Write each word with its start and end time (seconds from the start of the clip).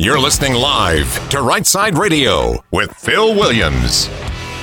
You're 0.00 0.18
listening 0.18 0.54
live 0.54 1.28
to 1.28 1.42
Right 1.42 1.66
Side 1.66 1.98
Radio 1.98 2.64
with 2.70 2.90
Phil 2.94 3.34
Williams. 3.34 4.08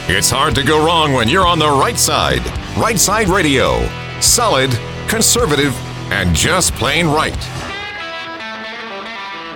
It's 0.08 0.32
hard 0.32 0.56
to 0.56 0.64
go 0.64 0.84
wrong 0.84 1.14
when 1.14 1.30
you're 1.30 1.46
on 1.46 1.60
the 1.60 1.70
right 1.70 2.00
side. 2.00 2.44
Right 2.76 2.98
Side 2.98 3.28
Radio. 3.28 3.88
Solid, 4.20 4.72
conservative, 5.08 5.76
and 6.12 6.36
just 6.36 6.74
plain 6.74 7.06
right. 7.06 7.38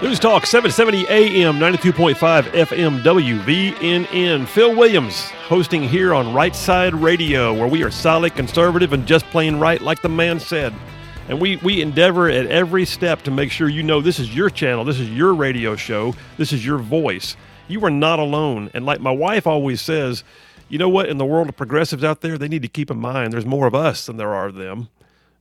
News 0.04 0.20
Talk 0.20 0.46
770 0.46 1.08
AM 1.10 1.56
92.5 1.56 2.16
FM 2.44 3.02
WVNN. 3.02 4.48
Phil 4.48 4.76
Williams 4.76 5.32
hosting 5.32 5.82
here 5.82 6.14
on 6.14 6.32
Right 6.32 6.56
Side 6.56 6.94
Radio, 6.94 7.56
where 7.56 7.68
we 7.68 7.82
are 7.82 7.90
solid, 7.90 8.36
conservative, 8.36 8.94
and 8.94 9.08
just 9.08 9.26
plain 9.32 9.56
right, 9.56 9.82
like 9.82 10.04
the 10.04 10.10
man 10.10 10.40
said. 10.40 10.76
And 11.32 11.40
we, 11.40 11.56
we 11.56 11.82
endeavor 11.82 12.28
at 12.28 12.48
every 12.48 12.84
step 12.84 13.22
to 13.22 13.32
make 13.32 13.52
sure 13.52 13.70
you 13.70 13.84
know 13.84 14.02
this 14.02 14.20
is 14.20 14.36
your 14.36 14.50
channel, 14.50 14.84
this 14.84 15.00
is 15.00 15.10
your 15.10 15.34
radio 15.34 15.78
show, 15.78 16.14
this 16.36 16.52
is 16.52 16.66
your 16.66 16.78
voice. 16.78 17.38
You 17.70 17.86
are 17.86 17.90
not 17.90 18.20
alone. 18.20 18.70
And 18.74 18.86
like 18.86 19.00
my 19.00 19.12
wife 19.12 19.48
always 19.48 19.80
says, 19.80 20.26
you 20.68 20.78
know 20.78 20.90
what? 20.90 21.08
In 21.08 21.18
the 21.18 21.26
world 21.26 21.48
of 21.48 21.56
progressives 21.56 22.04
out 22.04 22.20
there, 22.20 22.38
they 22.38 22.50
need 22.50 22.64
to 22.64 22.68
keep 22.68 22.92
in 22.92 22.98
mind 22.98 23.32
there's 23.32 23.46
more 23.46 23.66
of 23.66 23.74
us 23.74 24.08
than 24.08 24.18
there 24.18 24.34
are 24.34 24.48
of 24.48 24.56
them. 24.56 24.90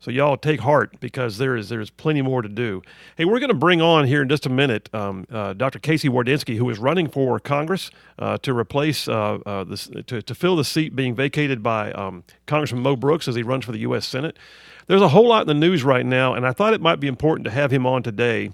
So 0.01 0.11
y'all 0.11 0.39
take 0.39 0.61
heart 0.61 0.99
because 0.99 1.37
there 1.37 1.55
is 1.55 1.69
there's 1.69 1.91
plenty 1.91 2.23
more 2.23 2.41
to 2.41 2.49
do. 2.49 2.83
Hey, 3.17 3.27
we're 3.27 3.39
going 3.39 3.49
to 3.51 3.55
bring 3.55 3.83
on 3.83 4.07
here 4.07 4.23
in 4.23 4.31
just 4.31 4.47
a 4.47 4.49
minute 4.49 4.89
um, 4.95 5.27
uh, 5.31 5.53
Dr. 5.53 5.79
Casey 5.79 6.09
Wardynski, 6.09 6.57
who 6.57 6.71
is 6.71 6.79
running 6.79 7.07
for 7.07 7.39
Congress 7.39 7.91
uh, 8.19 8.39
to 8.39 8.57
replace 8.57 9.09
uh, 9.09 9.39
uh, 9.45 9.65
this 9.65 9.91
to, 10.07 10.23
to 10.23 10.35
fill 10.35 10.57
the 10.57 10.65
seat 10.65 10.97
being 10.97 11.15
vacated 11.15 11.63
by 11.63 11.93
um, 11.93 12.25
Congressman 12.47 12.83
Mo 12.83 12.97
Brooks 12.97 13.29
as 13.29 13.35
he 13.35 13.43
runs 13.43 13.67
for 13.67 13.73
the 13.73 13.81
U.S. 13.81 14.07
Senate. 14.07 14.39
There's 14.87 15.03
a 15.03 15.09
whole 15.09 15.29
lot 15.29 15.43
in 15.43 15.49
the 15.49 15.55
news 15.55 15.85
right 15.85 16.05
now, 16.05 16.33
and 16.33 16.47
I 16.47 16.53
thought 16.53 16.73
it 16.73 16.81
might 16.81 16.99
be 16.99 17.07
important 17.07 17.45
to 17.45 17.51
have 17.51 17.71
him 17.71 17.87
on 17.87 18.03
today 18.03 18.51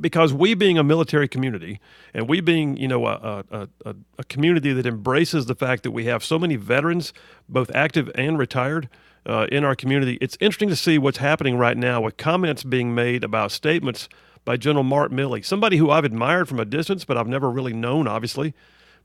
because 0.00 0.32
we 0.32 0.54
being 0.54 0.78
a 0.78 0.84
military 0.84 1.28
community 1.28 1.80
and 2.14 2.28
we 2.28 2.40
being 2.40 2.76
you 2.76 2.88
know 2.88 3.06
a, 3.06 3.44
a, 3.50 3.68
a, 3.84 3.96
a 4.18 4.24
community 4.24 4.72
that 4.72 4.86
embraces 4.86 5.46
the 5.46 5.54
fact 5.54 5.82
that 5.82 5.90
we 5.90 6.04
have 6.04 6.24
so 6.24 6.38
many 6.38 6.56
veterans 6.56 7.12
both 7.48 7.70
active 7.74 8.10
and 8.14 8.38
retired 8.38 8.88
uh, 9.26 9.46
in 9.52 9.64
our 9.64 9.76
community. 9.76 10.18
It's 10.20 10.36
interesting 10.40 10.70
to 10.70 10.76
see 10.76 10.98
what's 10.98 11.18
happening 11.18 11.56
right 11.56 11.76
now 11.76 12.00
with 12.00 12.16
comments 12.16 12.62
being 12.64 12.94
made 12.94 13.22
about 13.22 13.52
statements 13.52 14.08
by 14.44 14.56
General 14.56 14.84
Mark 14.84 15.12
Milley, 15.12 15.44
somebody 15.44 15.76
who 15.76 15.90
I've 15.90 16.04
admired 16.04 16.48
from 16.48 16.58
a 16.58 16.64
distance, 16.64 17.04
but 17.04 17.18
I've 17.18 17.28
never 17.28 17.50
really 17.50 17.74
known, 17.74 18.08
obviously. 18.08 18.54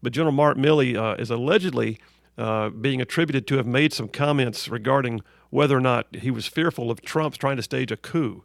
But 0.01 0.13
General 0.13 0.31
Mark 0.31 0.57
Milley 0.57 0.95
uh, 0.95 1.15
is 1.19 1.29
allegedly 1.29 1.99
uh, 2.37 2.69
being 2.69 3.01
attributed 3.01 3.45
to 3.47 3.57
have 3.57 3.67
made 3.67 3.93
some 3.93 4.07
comments 4.07 4.69
regarding 4.69 5.21
whether 5.49 5.77
or 5.77 5.81
not 5.81 6.07
he 6.15 6.31
was 6.31 6.47
fearful 6.47 6.89
of 6.89 7.01
Trump 7.01 7.37
trying 7.37 7.57
to 7.57 7.61
stage 7.63 7.91
a 7.91 7.97
coup. 7.97 8.43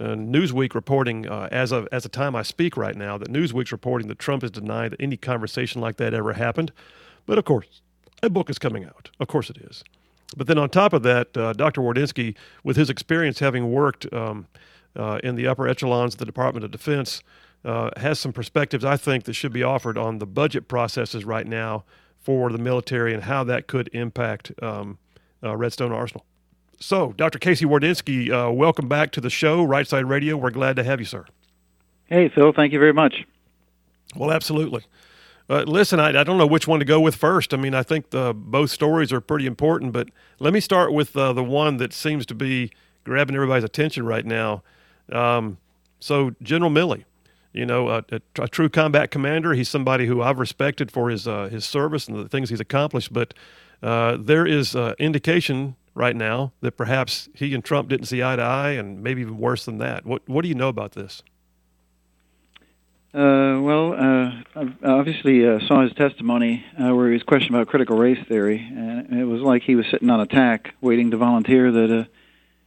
And 0.00 0.34
Newsweek 0.34 0.74
reporting, 0.74 1.28
uh, 1.28 1.48
as 1.52 1.72
of 1.72 1.86
as 1.92 2.02
the 2.04 2.08
time 2.08 2.34
I 2.34 2.42
speak 2.42 2.76
right 2.76 2.96
now, 2.96 3.18
that 3.18 3.28
Newsweek's 3.28 3.72
reporting 3.72 4.08
that 4.08 4.18
Trump 4.18 4.42
has 4.42 4.50
denied 4.50 4.92
that 4.92 5.00
any 5.00 5.16
conversation 5.16 5.80
like 5.80 5.96
that 5.98 6.14
ever 6.14 6.32
happened. 6.32 6.72
But 7.26 7.38
of 7.38 7.44
course, 7.44 7.82
a 8.22 8.30
book 8.30 8.50
is 8.50 8.58
coming 8.58 8.84
out. 8.84 9.10
Of 9.20 9.28
course, 9.28 9.50
it 9.50 9.58
is. 9.58 9.84
But 10.36 10.46
then 10.46 10.58
on 10.58 10.70
top 10.70 10.92
of 10.92 11.02
that, 11.02 11.36
uh, 11.36 11.52
Dr. 11.52 11.80
Wardynski, 11.80 12.36
with 12.62 12.76
his 12.76 12.88
experience 12.88 13.40
having 13.40 13.72
worked 13.72 14.12
um, 14.12 14.46
uh, 14.96 15.18
in 15.24 15.34
the 15.34 15.46
upper 15.46 15.66
echelons 15.66 16.14
of 16.14 16.18
the 16.18 16.24
Department 16.24 16.64
of 16.64 16.70
Defense, 16.70 17.22
uh, 17.64 17.90
has 17.96 18.18
some 18.18 18.32
perspectives 18.32 18.84
I 18.84 18.96
think 18.96 19.24
that 19.24 19.34
should 19.34 19.52
be 19.52 19.62
offered 19.62 19.98
on 19.98 20.18
the 20.18 20.26
budget 20.26 20.68
processes 20.68 21.24
right 21.24 21.46
now 21.46 21.84
for 22.18 22.50
the 22.52 22.58
military 22.58 23.12
and 23.12 23.24
how 23.24 23.44
that 23.44 23.66
could 23.66 23.88
impact 23.92 24.52
um, 24.62 24.98
uh, 25.42 25.56
Redstone 25.56 25.92
Arsenal. 25.92 26.24
So, 26.82 27.12
Dr. 27.12 27.38
Casey 27.38 27.66
Wardynski, 27.66 28.30
uh, 28.30 28.50
welcome 28.50 28.88
back 28.88 29.10
to 29.12 29.20
the 29.20 29.28
show, 29.28 29.62
Right 29.62 29.86
Side 29.86 30.06
Radio. 30.06 30.38
We're 30.38 30.50
glad 30.50 30.76
to 30.76 30.82
have 30.82 30.98
you, 30.98 31.04
sir. 31.04 31.26
Hey, 32.06 32.30
Phil. 32.30 32.54
Thank 32.54 32.72
you 32.72 32.78
very 32.78 32.94
much. 32.94 33.26
Well, 34.16 34.32
absolutely. 34.32 34.84
Uh, 35.50 35.64
listen, 35.66 36.00
I, 36.00 36.20
I, 36.20 36.24
don't 36.24 36.38
know 36.38 36.46
which 36.46 36.66
one 36.66 36.78
to 36.78 36.86
go 36.86 36.98
with 36.98 37.16
first. 37.16 37.52
I 37.52 37.58
mean, 37.58 37.74
I 37.74 37.82
think 37.82 38.10
the, 38.10 38.32
both 38.34 38.70
stories 38.70 39.12
are 39.12 39.20
pretty 39.20 39.44
important, 39.46 39.92
but 39.92 40.08
let 40.38 40.54
me 40.54 40.60
start 40.60 40.94
with 40.94 41.14
uh, 41.16 41.34
the 41.34 41.44
one 41.44 41.76
that 41.76 41.92
seems 41.92 42.24
to 42.26 42.34
be 42.34 42.70
grabbing 43.04 43.36
everybody's 43.36 43.64
attention 43.64 44.06
right 44.06 44.24
now. 44.24 44.62
Um, 45.12 45.58
so, 45.98 46.30
General 46.42 46.70
Milley, 46.70 47.04
you 47.52 47.66
know, 47.66 47.88
a, 47.88 48.04
a, 48.10 48.20
a, 48.38 48.48
true 48.48 48.70
combat 48.70 49.10
commander. 49.10 49.52
He's 49.52 49.68
somebody 49.68 50.06
who 50.06 50.22
I've 50.22 50.38
respected 50.38 50.90
for 50.90 51.10
his 51.10 51.28
uh, 51.28 51.48
his 51.48 51.66
service 51.66 52.08
and 52.08 52.16
the 52.16 52.28
things 52.28 52.48
he's 52.48 52.60
accomplished. 52.60 53.12
But 53.12 53.34
uh, 53.82 54.16
there 54.18 54.46
is 54.46 54.74
uh, 54.74 54.94
indication 54.98 55.76
right 56.00 56.16
now 56.16 56.52
that 56.62 56.76
perhaps 56.76 57.28
he 57.34 57.54
and 57.54 57.62
Trump 57.62 57.88
didn't 57.90 58.06
see 58.06 58.22
eye 58.22 58.34
to 58.36 58.42
eye, 58.42 58.70
and 58.70 59.02
maybe 59.02 59.20
even 59.20 59.38
worse 59.38 59.66
than 59.66 59.78
that. 59.78 60.06
What 60.06 60.28
what 60.28 60.42
do 60.42 60.48
you 60.48 60.54
know 60.54 60.68
about 60.68 60.92
this? 60.92 61.22
Uh, 63.12 63.58
well, 63.60 63.92
uh, 63.92 64.30
I 64.54 64.72
obviously 64.84 65.44
uh, 65.44 65.58
saw 65.66 65.82
his 65.82 65.92
testimony 65.94 66.64
uh, 66.80 66.94
where 66.94 67.08
he 67.08 67.14
was 67.14 67.24
questioned 67.24 67.56
about 67.56 67.66
critical 67.66 67.98
race 67.98 68.24
theory, 68.28 68.58
and 68.58 69.18
it 69.18 69.24
was 69.24 69.40
like 69.40 69.64
he 69.64 69.74
was 69.74 69.84
sitting 69.90 70.08
on 70.10 70.20
a 70.20 70.26
tack 70.26 70.74
waiting 70.80 71.10
to 71.10 71.16
volunteer 71.16 71.72
that 71.72 72.00
uh, 72.00 72.04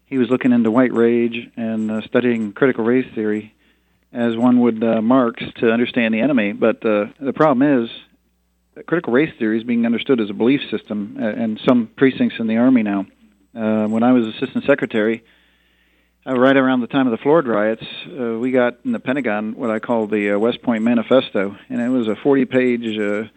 he 0.05 0.17
was 0.17 0.29
looking 0.29 0.51
into 0.51 0.69
white 0.69 0.93
rage 0.93 1.49
and 1.55 1.89
uh, 1.89 2.01
studying 2.01 2.51
critical 2.51 2.83
race 2.83 3.07
theory 3.15 3.55
as 4.11 4.35
one 4.35 4.59
would 4.59 4.79
Marx 5.01 5.41
to 5.55 5.71
understand 5.71 6.13
the 6.13 6.19
enemy. 6.19 6.51
But 6.51 6.81
the 6.81 7.33
problem 7.33 7.83
is 7.83 7.89
that 8.75 8.85
critical 8.85 9.11
race 9.11 9.33
theory 9.39 9.57
is 9.57 9.63
being 9.63 9.87
understood 9.87 10.19
as 10.19 10.29
a 10.29 10.33
belief 10.33 10.61
system 10.69 11.17
in 11.17 11.57
some 11.65 11.89
precincts 11.95 12.35
in 12.37 12.45
the 12.45 12.57
Army 12.57 12.83
now. 12.83 13.07
Uh, 13.55 13.87
when 13.87 14.03
I 14.03 14.13
was 14.13 14.27
assistant 14.27 14.65
secretary, 14.65 15.23
uh, 16.25 16.33
right 16.33 16.55
around 16.55 16.81
the 16.81 16.87
time 16.87 17.07
of 17.07 17.11
the 17.11 17.17
Floyd 17.17 17.47
riots, 17.47 17.85
uh, 18.07 18.37
we 18.39 18.51
got 18.51 18.77
in 18.85 18.93
the 18.93 18.99
Pentagon 18.99 19.55
what 19.55 19.69
I 19.69 19.79
call 19.79 20.07
the 20.07 20.31
uh, 20.35 20.39
West 20.39 20.61
Point 20.61 20.83
Manifesto, 20.83 21.55
and 21.69 21.81
it 21.81 21.89
was 21.89 22.07
a 22.07 22.15
40-page 22.15 22.97
uh, 22.97 23.29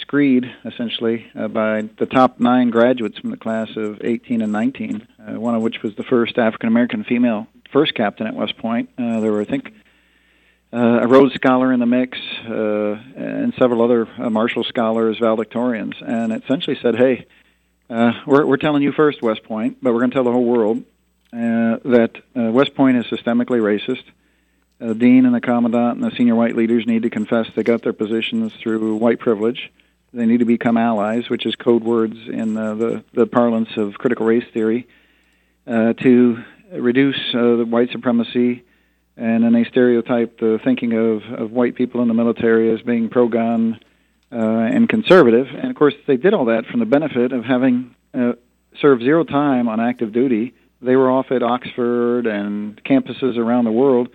screed, 0.00 0.44
essentially, 0.64 1.26
uh, 1.34 1.48
by 1.48 1.82
the 1.98 2.06
top 2.06 2.40
nine 2.40 2.70
graduates 2.70 3.18
from 3.18 3.30
the 3.30 3.36
class 3.36 3.68
of 3.76 4.00
18 4.02 4.42
and 4.42 4.52
19. 4.52 5.06
Uh, 5.18 5.40
one 5.40 5.54
of 5.54 5.62
which 5.62 5.82
was 5.82 5.94
the 5.96 6.04
first 6.04 6.38
African 6.38 6.68
American 6.68 7.04
female 7.04 7.46
first 7.72 7.94
captain 7.94 8.26
at 8.26 8.34
West 8.34 8.56
Point. 8.58 8.88
Uh, 8.98 9.20
there 9.20 9.32
were, 9.32 9.42
I 9.42 9.44
think, 9.44 9.72
uh, 10.72 11.00
a 11.02 11.06
Rhodes 11.06 11.34
Scholar 11.34 11.72
in 11.72 11.80
the 11.80 11.86
mix, 11.86 12.18
uh, 12.48 12.96
and 13.16 13.54
several 13.58 13.82
other 13.82 14.08
uh, 14.18 14.30
Marshall 14.30 14.64
Scholars, 14.64 15.18
valedictorians, 15.18 15.94
and 16.00 16.32
essentially 16.32 16.76
said, 16.80 16.96
"Hey, 16.96 17.26
uh, 17.88 18.12
we're, 18.26 18.44
we're 18.46 18.56
telling 18.56 18.82
you 18.82 18.92
first, 18.92 19.22
West 19.22 19.42
Point, 19.44 19.78
but 19.82 19.92
we're 19.92 20.00
going 20.00 20.10
to 20.10 20.14
tell 20.14 20.24
the 20.24 20.32
whole 20.32 20.44
world 20.44 20.78
uh, 21.32 21.78
that 21.84 22.10
uh, 22.36 22.50
West 22.50 22.74
Point 22.74 22.96
is 22.96 23.06
systemically 23.06 23.60
racist. 23.60 24.04
Uh, 24.80 24.88
the 24.88 24.94
dean 24.94 25.26
and 25.26 25.34
the 25.34 25.40
commandant 25.40 26.02
and 26.02 26.04
the 26.04 26.14
senior 26.16 26.34
white 26.34 26.56
leaders 26.56 26.86
need 26.86 27.02
to 27.02 27.10
confess 27.10 27.46
they 27.54 27.62
got 27.62 27.82
their 27.82 27.92
positions 27.92 28.52
through 28.62 28.96
white 28.96 29.18
privilege. 29.18 29.72
They 30.12 30.26
need 30.26 30.38
to 30.38 30.44
become 30.44 30.76
allies, 30.76 31.28
which 31.28 31.46
is 31.46 31.54
code 31.56 31.84
words 31.84 32.16
in 32.28 32.56
uh, 32.56 32.74
the, 32.74 33.04
the 33.12 33.26
parlance 33.26 33.76
of 33.76 33.94
critical 33.94 34.26
race 34.26 34.46
theory, 34.52 34.86
uh, 35.66 35.92
to 35.94 36.44
reduce 36.72 37.18
uh, 37.34 37.56
the 37.56 37.64
white 37.64 37.90
supremacy 37.90 38.64
and 39.16 39.44
then 39.44 39.52
they 39.52 39.64
stereotype 39.64 40.38
the 40.38 40.60
thinking 40.62 40.92
of, 40.92 41.22
of 41.32 41.50
white 41.50 41.74
people 41.74 42.02
in 42.02 42.08
the 42.08 42.14
military 42.14 42.70
as 42.70 42.82
being 42.82 43.08
pro-gun 43.08 43.80
uh, 44.32 44.36
and 44.36 44.88
conservative. 44.88 45.46
And 45.48 45.70
of 45.70 45.76
course, 45.76 45.94
they 46.06 46.16
did 46.16 46.34
all 46.34 46.46
that 46.46 46.66
from 46.66 46.80
the 46.80 46.86
benefit 46.86 47.32
of 47.32 47.44
having 47.44 47.94
uh, 48.14 48.32
served 48.80 49.02
zero 49.02 49.24
time 49.24 49.68
on 49.68 49.80
active 49.80 50.12
duty 50.12 50.54
they 50.82 50.96
were 50.96 51.10
off 51.10 51.30
at 51.30 51.42
Oxford 51.42 52.26
and 52.26 52.82
campuses 52.84 53.36
around 53.36 53.64
the 53.64 53.72
world 53.72 54.08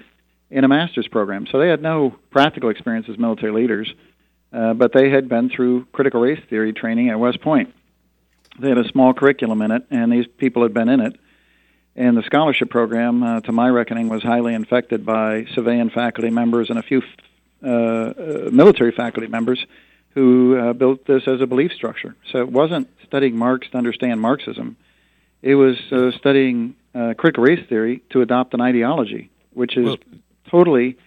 in 0.49 0.63
a 0.63 0.67
master's 0.67 1.07
program. 1.07 1.47
So 1.51 1.59
they 1.59 1.67
had 1.67 1.81
no 1.81 2.15
practical 2.29 2.69
experience 2.69 3.07
as 3.09 3.17
military 3.17 3.51
leaders, 3.51 3.91
uh, 4.53 4.73
but 4.73 4.93
they 4.93 5.09
had 5.09 5.27
been 5.27 5.49
through 5.49 5.85
critical 5.91 6.21
race 6.21 6.39
theory 6.49 6.73
training 6.73 7.09
at 7.09 7.19
West 7.19 7.41
Point. 7.41 7.73
They 8.59 8.69
had 8.69 8.77
a 8.77 8.87
small 8.89 9.13
curriculum 9.13 9.61
in 9.61 9.71
it, 9.71 9.83
and 9.89 10.11
these 10.11 10.27
people 10.37 10.63
had 10.63 10.73
been 10.73 10.89
in 10.89 10.99
it. 10.99 11.15
And 11.95 12.15
the 12.15 12.23
scholarship 12.23 12.69
program, 12.69 13.23
uh, 13.23 13.41
to 13.41 13.51
my 13.51 13.69
reckoning, 13.69 14.07
was 14.07 14.23
highly 14.23 14.53
infected 14.53 15.05
by 15.05 15.45
civilian 15.55 15.89
faculty 15.89 16.29
members 16.29 16.69
and 16.69 16.79
a 16.79 16.83
few 16.83 17.01
uh, 17.63 17.67
uh 17.67 18.49
military 18.51 18.91
faculty 18.91 19.27
members 19.27 19.63
who 20.13 20.57
uh, 20.57 20.73
built 20.73 21.05
this 21.05 21.27
as 21.27 21.41
a 21.41 21.47
belief 21.47 21.71
structure. 21.71 22.15
So 22.31 22.39
it 22.39 22.49
wasn't 22.49 22.89
studying 23.05 23.37
Marx 23.37 23.69
to 23.71 23.77
understand 23.77 24.21
Marxism 24.21 24.77
it 25.41 25.55
was 25.55 25.77
uh, 25.91 26.11
studying 26.17 26.75
uh, 26.93 27.13
critical 27.17 27.43
race 27.43 27.65
theory 27.67 28.03
to 28.11 28.21
adopt 28.21 28.53
an 28.53 28.61
ideology, 28.61 29.29
which 29.53 29.75
is 29.77 29.85
well, 29.85 29.97
totally 30.49 30.97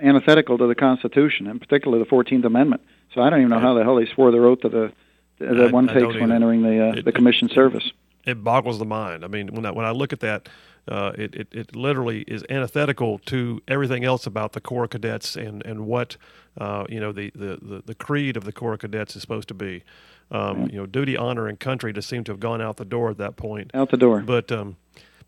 antithetical 0.00 0.58
to 0.58 0.66
the 0.66 0.74
Constitution, 0.74 1.46
and 1.46 1.60
particularly 1.60 2.02
the 2.02 2.08
Fourteenth 2.08 2.44
Amendment. 2.44 2.82
So 3.14 3.20
I 3.20 3.30
don't 3.30 3.40
even 3.40 3.50
know 3.50 3.58
how 3.58 3.74
the 3.74 3.82
hell 3.82 3.96
they 3.96 4.06
swore 4.06 4.30
their 4.30 4.44
oath 4.46 4.60
to 4.60 4.68
the 4.68 4.92
that 5.38 5.72
one 5.72 5.88
takes 5.88 6.14
when 6.14 6.30
entering 6.30 6.62
the 6.62 6.88
uh, 6.88 7.02
the 7.02 7.12
commission 7.12 7.48
service. 7.48 7.90
It 8.24 8.44
boggles 8.44 8.78
the 8.78 8.84
mind. 8.84 9.24
I 9.24 9.28
mean, 9.28 9.48
when 9.48 9.66
I, 9.66 9.70
when 9.70 9.84
I 9.84 9.90
look 9.90 10.12
at 10.12 10.20
that, 10.20 10.48
uh, 10.88 11.12
it, 11.16 11.34
it, 11.34 11.48
it 11.52 11.76
literally 11.76 12.22
is 12.22 12.44
antithetical 12.50 13.18
to 13.26 13.60
everything 13.68 14.04
else 14.04 14.26
about 14.26 14.52
the 14.52 14.60
Corps 14.60 14.88
Cadets 14.88 15.36
and 15.36 15.64
and 15.64 15.86
what 15.86 16.16
uh, 16.58 16.84
you 16.88 17.00
know 17.00 17.12
the, 17.12 17.30
the, 17.34 17.58
the, 17.62 17.82
the 17.86 17.94
creed 17.94 18.36
of 18.36 18.44
the 18.44 18.52
Corps 18.52 18.76
Cadets 18.76 19.16
is 19.16 19.22
supposed 19.22 19.48
to 19.48 19.54
be. 19.54 19.84
Um, 20.30 20.68
you 20.70 20.78
know, 20.78 20.86
duty, 20.86 21.16
honor, 21.16 21.46
and 21.46 21.60
country 21.60 21.92
just 21.92 22.08
seem 22.08 22.24
to 22.24 22.32
have 22.32 22.40
gone 22.40 22.62
out 22.62 22.78
the 22.78 22.86
door 22.86 23.10
at 23.10 23.18
that 23.18 23.36
point. 23.36 23.70
Out 23.74 23.90
the 23.90 23.98
door. 23.98 24.20
But 24.20 24.50
um, 24.50 24.76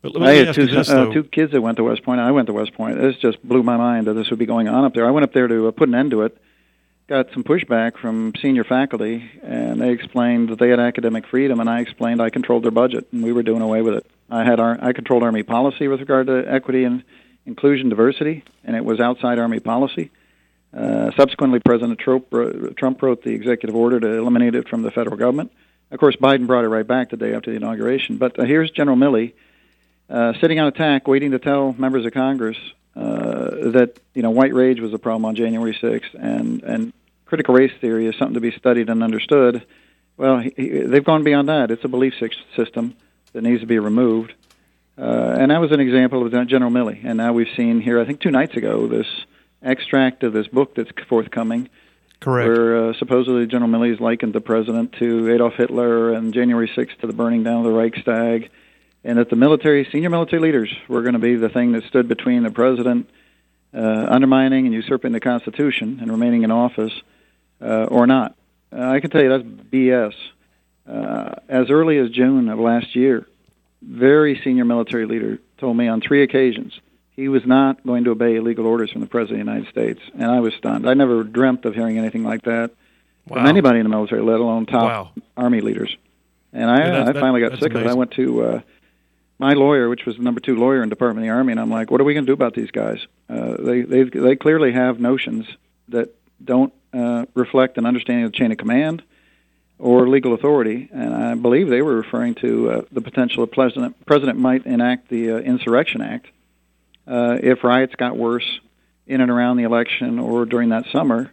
I 0.03 0.31
had 0.31 0.55
two, 0.55 0.65
this, 0.65 0.89
uh, 0.89 1.11
two 1.11 1.23
kids 1.23 1.51
that 1.51 1.61
went 1.61 1.77
to 1.77 1.83
West 1.83 2.03
Point. 2.03 2.19
I 2.19 2.31
went 2.31 2.47
to 2.47 2.53
West 2.53 2.73
Point. 2.73 2.99
This 2.99 3.15
just 3.17 3.41
blew 3.47 3.63
my 3.63 3.77
mind 3.77 4.07
that 4.07 4.13
this 4.13 4.29
would 4.29 4.39
be 4.39 4.45
going 4.45 4.67
on 4.67 4.83
up 4.83 4.93
there. 4.93 5.07
I 5.07 5.11
went 5.11 5.23
up 5.23 5.33
there 5.33 5.47
to 5.47 5.67
uh, 5.67 5.71
put 5.71 5.89
an 5.89 5.95
end 5.95 6.11
to 6.11 6.23
it. 6.23 6.37
Got 7.07 7.31
some 7.33 7.43
pushback 7.43 7.99
from 7.99 8.33
senior 8.41 8.63
faculty, 8.63 9.29
and 9.43 9.79
they 9.79 9.91
explained 9.91 10.49
that 10.49 10.57
they 10.57 10.69
had 10.69 10.79
academic 10.79 11.27
freedom, 11.27 11.59
and 11.59 11.69
I 11.69 11.81
explained 11.81 12.19
I 12.19 12.31
controlled 12.31 12.63
their 12.63 12.71
budget, 12.71 13.07
and 13.11 13.23
we 13.23 13.31
were 13.31 13.43
doing 13.43 13.61
away 13.61 13.83
with 13.83 13.93
it. 13.93 14.07
I 14.27 14.43
had 14.43 14.59
our, 14.59 14.75
I 14.81 14.91
controlled 14.91 15.21
Army 15.21 15.43
policy 15.43 15.87
with 15.87 15.99
regard 15.99 16.25
to 16.25 16.51
equity 16.51 16.83
and 16.83 17.03
inclusion, 17.45 17.89
diversity, 17.89 18.43
and 18.63 18.75
it 18.75 18.83
was 18.83 18.99
outside 18.99 19.37
Army 19.37 19.59
policy. 19.59 20.09
Uh, 20.75 21.11
subsequently, 21.15 21.59
President 21.59 21.99
Trump, 21.99 22.25
Trump 22.75 22.99
wrote 23.03 23.21
the 23.21 23.35
executive 23.35 23.75
order 23.75 23.99
to 23.99 24.07
eliminate 24.17 24.55
it 24.55 24.67
from 24.67 24.81
the 24.81 24.89
federal 24.89 25.15
government. 25.15 25.51
Of 25.91 25.99
course, 25.99 26.15
Biden 26.15 26.47
brought 26.47 26.65
it 26.65 26.69
right 26.69 26.87
back 26.87 27.11
the 27.11 27.17
day 27.17 27.35
after 27.35 27.51
the 27.51 27.57
inauguration. 27.57 28.17
But 28.17 28.39
uh, 28.39 28.45
here's 28.45 28.71
General 28.71 28.97
Milley 28.97 29.33
uh, 30.09 30.33
sitting 30.41 30.59
on 30.59 30.65
attack, 30.65 31.07
waiting 31.07 31.29
to 31.31 31.39
tell 31.39 31.73
members 31.73 32.03
of 32.03 32.13
Congress 32.13 32.57
uh, 32.95 33.71
that 33.71 33.99
you 34.13 34.21
know 34.21 34.31
white 34.31 34.53
rage 34.53 34.79
was 34.79 34.93
a 34.93 34.99
problem 34.99 35.25
on 35.25 35.35
January 35.35 35.77
6th, 35.81 36.13
and 36.13 36.63
and 36.63 36.93
critical 37.25 37.53
race 37.55 37.73
theory 37.81 38.07
is 38.07 38.15
something 38.17 38.35
to 38.35 38.41
be 38.41 38.51
studied 38.51 38.89
and 38.89 39.03
understood. 39.03 39.65
Well, 40.17 40.39
he, 40.39 40.53
he, 40.55 40.69
they've 40.79 41.03
gone 41.03 41.23
beyond 41.23 41.49
that. 41.49 41.71
It's 41.71 41.83
a 41.83 41.89
belief 41.89 42.13
system 42.55 42.95
that 43.33 43.41
needs 43.41 43.61
to 43.61 43.67
be 43.67 43.79
removed. 43.79 44.33
Uh, 44.97 45.35
and 45.37 45.51
that 45.51 45.59
was 45.59 45.71
an 45.71 45.81
example 45.81 46.25
of 46.25 46.47
General 46.47 46.71
Milley. 46.71 47.03
And 47.03 47.17
now 47.17 47.33
we've 47.33 47.53
seen 47.57 47.81
here, 47.81 47.99
I 47.99 48.05
think 48.05 48.21
two 48.21 48.31
nights 48.31 48.55
ago, 48.55 48.87
this 48.87 49.07
extract 49.61 50.23
of 50.23 50.31
this 50.31 50.47
book 50.47 50.75
that's 50.75 50.89
forthcoming. 51.09 51.69
Correct. 52.21 52.47
Where 52.47 52.89
uh, 52.89 52.93
supposedly 52.97 53.45
General 53.45 53.69
Milley 53.69 53.93
is 53.93 53.99
likened 53.99 54.33
the 54.33 54.41
president 54.41 54.93
to 54.99 55.31
Adolf 55.33 55.55
Hitler 55.55 56.13
and 56.13 56.33
January 56.33 56.71
6th 56.75 56.97
to 57.01 57.07
the 57.07 57.13
burning 57.13 57.43
down 57.43 57.57
of 57.57 57.63
the 57.65 57.77
Reichstag, 57.77 58.49
and 59.05 59.19
that 59.19 59.29
the 59.29 59.35
military, 59.35 59.87
senior 59.91 60.09
military 60.09 60.41
leaders, 60.41 60.73
were 60.87 61.03
going 61.03 61.13
to 61.13 61.19
be 61.19 61.35
the 61.35 61.47
thing 61.47 61.73
that 61.73 61.83
stood 61.85 62.07
between 62.07 62.41
the 62.41 62.49
president 62.49 63.07
uh, 63.73 64.07
undermining 64.09 64.65
and 64.65 64.73
usurping 64.73 65.11
the 65.11 65.19
Constitution 65.19 65.99
and 66.01 66.11
remaining 66.11 66.41
in 66.41 66.51
office 66.51 66.91
uh, 67.61 67.85
or 67.85 68.07
not. 68.07 68.35
Uh, 68.75 68.81
I 68.81 68.99
can 68.99 69.11
tell 69.11 69.21
you 69.21 69.29
that's 69.29 69.43
BS. 69.43 70.13
Uh, 70.87 71.35
as 71.47 71.69
early 71.69 71.99
as 71.99 72.09
June 72.09 72.49
of 72.49 72.59
last 72.59 72.95
year, 72.95 73.27
very 73.81 74.41
senior 74.43 74.65
military 74.65 75.05
leader 75.05 75.37
told 75.59 75.77
me 75.77 75.87
on 75.87 76.01
three 76.01 76.23
occasions 76.23 76.79
he 77.11 77.27
was 77.27 77.45
not 77.45 77.85
going 77.85 78.03
to 78.05 78.11
obey 78.11 78.35
illegal 78.35 78.65
orders 78.65 78.91
from 78.91 79.01
the 79.01 79.07
President 79.07 79.39
of 79.41 79.45
the 79.45 79.51
United 79.51 79.71
States, 79.71 80.01
and 80.15 80.25
I 80.25 80.39
was 80.39 80.53
stunned. 80.55 80.89
I 80.89 80.95
never 80.95 81.23
dreamt 81.23 81.63
of 81.65 81.75
hearing 81.75 81.97
anything 81.97 82.23
like 82.23 82.41
that 82.43 82.71
wow. 83.27 83.37
from 83.37 83.45
anybody 83.45 83.79
in 83.79 83.83
the 83.83 83.89
military, 83.89 84.21
let 84.21 84.39
alone 84.39 84.65
top 84.65 84.83
wow. 84.83 85.11
Army 85.37 85.61
leaders. 85.61 85.95
And 86.51 86.69
I, 86.69 86.87
yeah, 86.87 87.09
I 87.09 87.13
finally 87.13 87.41
got 87.41 87.53
sick 87.59 87.71
amazing. 87.71 87.77
of 87.77 87.85
it. 87.85 87.89
I 87.89 87.93
went 87.93 88.11
to 88.11 88.43
uh, 88.43 88.61
my 89.37 89.53
lawyer, 89.53 89.89
which 89.89 90.05
was 90.05 90.17
the 90.17 90.23
number 90.23 90.39
two 90.39 90.55
lawyer 90.55 90.81
in 90.81 90.89
Department 90.89 91.25
of 91.25 91.27
the 91.27 91.35
Army, 91.35 91.51
and 91.51 91.59
I'm 91.59 91.69
like, 91.69 91.91
what 91.91 91.99
are 91.99 92.05
we 92.05 92.13
going 92.13 92.25
to 92.25 92.29
do 92.29 92.33
about 92.33 92.53
these 92.53 92.71
guys? 92.71 92.99
Uh, 93.29 93.55
they 93.59 93.81
they 94.03 94.35
clearly 94.35 94.71
have 94.71 94.99
notions 94.99 95.45
that 95.89 96.15
don't 96.43 96.73
uh, 96.93 97.25
reflect 97.33 97.77
an 97.77 97.85
understanding 97.85 98.25
of 98.25 98.31
the 98.31 98.37
chain 98.37 98.51
of 98.51 98.57
command 98.57 99.03
or 99.77 100.07
legal 100.07 100.33
authority, 100.33 100.89
and 100.93 101.13
I 101.13 101.35
believe 101.35 101.67
they 101.67 101.81
were 101.81 101.95
referring 101.95 102.35
to 102.35 102.71
uh, 102.71 102.81
the 102.91 103.01
potential 103.01 103.43
of 103.43 103.51
president 103.51 104.05
president 104.05 104.39
might 104.39 104.65
enact 104.65 105.09
the 105.09 105.31
uh, 105.31 105.37
Insurrection 105.37 106.01
Act 106.01 106.27
uh, 107.07 107.37
if 107.41 107.63
riots 107.63 107.95
got 107.95 108.15
worse 108.15 108.59
in 109.05 109.21
and 109.21 109.29
around 109.29 109.57
the 109.57 109.63
election 109.63 110.17
or 110.17 110.45
during 110.45 110.69
that 110.69 110.85
summer, 110.91 111.31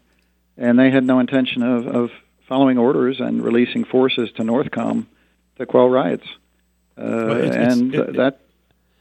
and 0.56 0.78
they 0.78 0.90
had 0.90 1.04
no 1.04 1.20
intention 1.20 1.62
of, 1.62 1.86
of 1.86 2.10
following 2.48 2.78
orders 2.78 3.20
and 3.20 3.42
releasing 3.42 3.84
forces 3.84 4.30
to 4.32 4.42
Northcom 4.42 5.06
to 5.56 5.66
quell 5.66 5.88
riots, 5.88 6.26
uh, 6.98 7.34
it's, 7.36 7.56
and 7.56 7.94
it's, 7.94 8.08
it, 8.08 8.16
that 8.16 8.40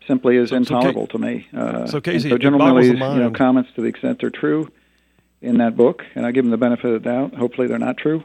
simply 0.07 0.37
is 0.37 0.49
so, 0.49 0.57
intolerable 0.57 1.07
so, 1.07 1.17
to 1.17 1.19
me. 1.19 1.47
Uh, 1.55 1.87
so, 1.87 2.01
Casey, 2.01 2.29
so 2.29 2.37
General 2.37 2.65
Milley's 2.65 2.89
you 2.89 2.95
know, 2.95 3.31
comments, 3.31 3.71
to 3.75 3.81
the 3.81 3.87
extent 3.87 4.19
they're 4.19 4.29
true 4.29 4.71
in 5.41 5.57
that 5.57 5.75
book, 5.75 6.03
and 6.15 6.25
I 6.25 6.31
give 6.31 6.43
them 6.43 6.51
the 6.51 6.57
benefit 6.57 6.85
of 6.85 7.03
the 7.03 7.09
doubt. 7.09 7.35
Hopefully, 7.35 7.67
they're 7.67 7.79
not 7.79 7.97
true. 7.97 8.23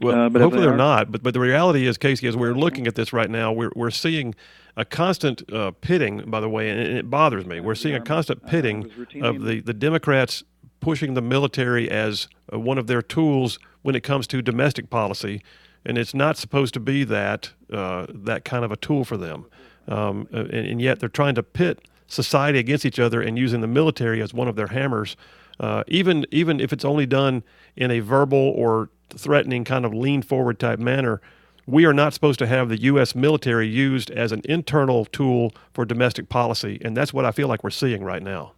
Well, 0.00 0.26
uh, 0.26 0.28
but 0.30 0.40
hopefully 0.40 0.64
they 0.64 0.72
are 0.72 0.76
not. 0.76 1.12
But 1.12 1.22
but 1.22 1.34
the 1.34 1.40
reality 1.40 1.86
is, 1.86 1.98
Casey, 1.98 2.26
as 2.26 2.36
we're 2.36 2.54
looking 2.54 2.86
at 2.86 2.94
this 2.94 3.12
right 3.12 3.30
now, 3.30 3.52
we're 3.52 3.70
we're 3.74 3.90
seeing 3.90 4.34
a 4.76 4.84
constant 4.84 5.50
uh, 5.52 5.72
pitting. 5.80 6.24
By 6.26 6.40
the 6.40 6.48
way, 6.48 6.70
and 6.70 6.80
it 6.80 7.10
bothers 7.10 7.44
me. 7.46 7.60
We're 7.60 7.74
seeing 7.74 7.94
a 7.94 8.00
constant 8.00 8.46
pitting 8.46 8.90
of 9.22 9.42
the 9.42 9.60
the 9.60 9.74
Democrats 9.74 10.42
pushing 10.80 11.12
the 11.14 11.22
military 11.22 11.90
as 11.90 12.28
uh, 12.52 12.58
one 12.58 12.78
of 12.78 12.86
their 12.86 13.02
tools 13.02 13.58
when 13.82 13.94
it 13.94 14.02
comes 14.02 14.26
to 14.28 14.40
domestic 14.40 14.88
policy, 14.88 15.42
and 15.84 15.98
it's 15.98 16.14
not 16.14 16.36
supposed 16.36 16.74
to 16.74 16.80
be 16.80 17.04
that 17.04 17.52
uh, 17.72 18.06
that 18.08 18.44
kind 18.44 18.64
of 18.64 18.72
a 18.72 18.76
tool 18.76 19.04
for 19.04 19.16
them. 19.16 19.46
Um, 19.88 20.28
and, 20.30 20.50
and, 20.50 20.80
yet 20.80 21.00
they're 21.00 21.08
trying 21.08 21.34
to 21.34 21.42
pit 21.42 21.88
society 22.06 22.58
against 22.58 22.84
each 22.84 22.98
other 22.98 23.20
and 23.20 23.38
using 23.38 23.60
the 23.60 23.66
military 23.66 24.22
as 24.22 24.34
one 24.34 24.46
of 24.46 24.54
their 24.54 24.68
hammers. 24.68 25.16
Uh, 25.58 25.82
even 25.88 26.26
even 26.30 26.60
if 26.60 26.72
it's 26.72 26.84
only 26.84 27.06
done 27.06 27.42
in 27.76 27.90
a 27.90 28.00
verbal 28.00 28.38
or 28.38 28.90
threatening 29.10 29.64
kind 29.64 29.84
of 29.84 29.92
lean 29.92 30.22
forward 30.22 30.58
type 30.58 30.78
manner, 30.78 31.20
we 31.66 31.84
are 31.84 31.92
not 31.92 32.14
supposed 32.14 32.38
to 32.38 32.46
have 32.46 32.68
the 32.68 32.80
U.S. 32.82 33.14
military 33.14 33.68
used 33.68 34.10
as 34.10 34.32
an 34.32 34.42
internal 34.44 35.04
tool 35.06 35.54
for 35.72 35.84
domestic 35.84 36.28
policy, 36.28 36.80
and 36.82 36.96
that's 36.96 37.12
what 37.12 37.24
I 37.24 37.30
feel 37.30 37.48
like 37.48 37.62
we're 37.62 37.70
seeing 37.70 38.02
right 38.02 38.22
now. 38.22 38.52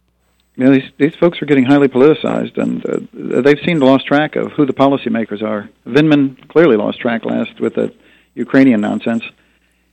Yeah, 0.55 0.69
these 0.69 0.91
these 0.97 1.15
folks 1.15 1.41
are 1.41 1.45
getting 1.45 1.65
highly 1.65 1.87
politicized, 1.87 2.57
and 2.57 2.85
uh, 2.85 3.41
they've 3.41 3.59
seemed 3.65 3.81
to 3.81 3.85
lost 3.85 4.05
track 4.05 4.35
of 4.35 4.51
who 4.51 4.65
the 4.65 4.73
policymakers 4.73 5.41
are. 5.41 5.69
Vindman 5.85 6.47
clearly 6.47 6.77
lost 6.77 6.99
track 6.99 7.25
last 7.25 7.59
with 7.59 7.73
the 7.73 7.93
Ukrainian 8.35 8.81
nonsense. 8.81 9.23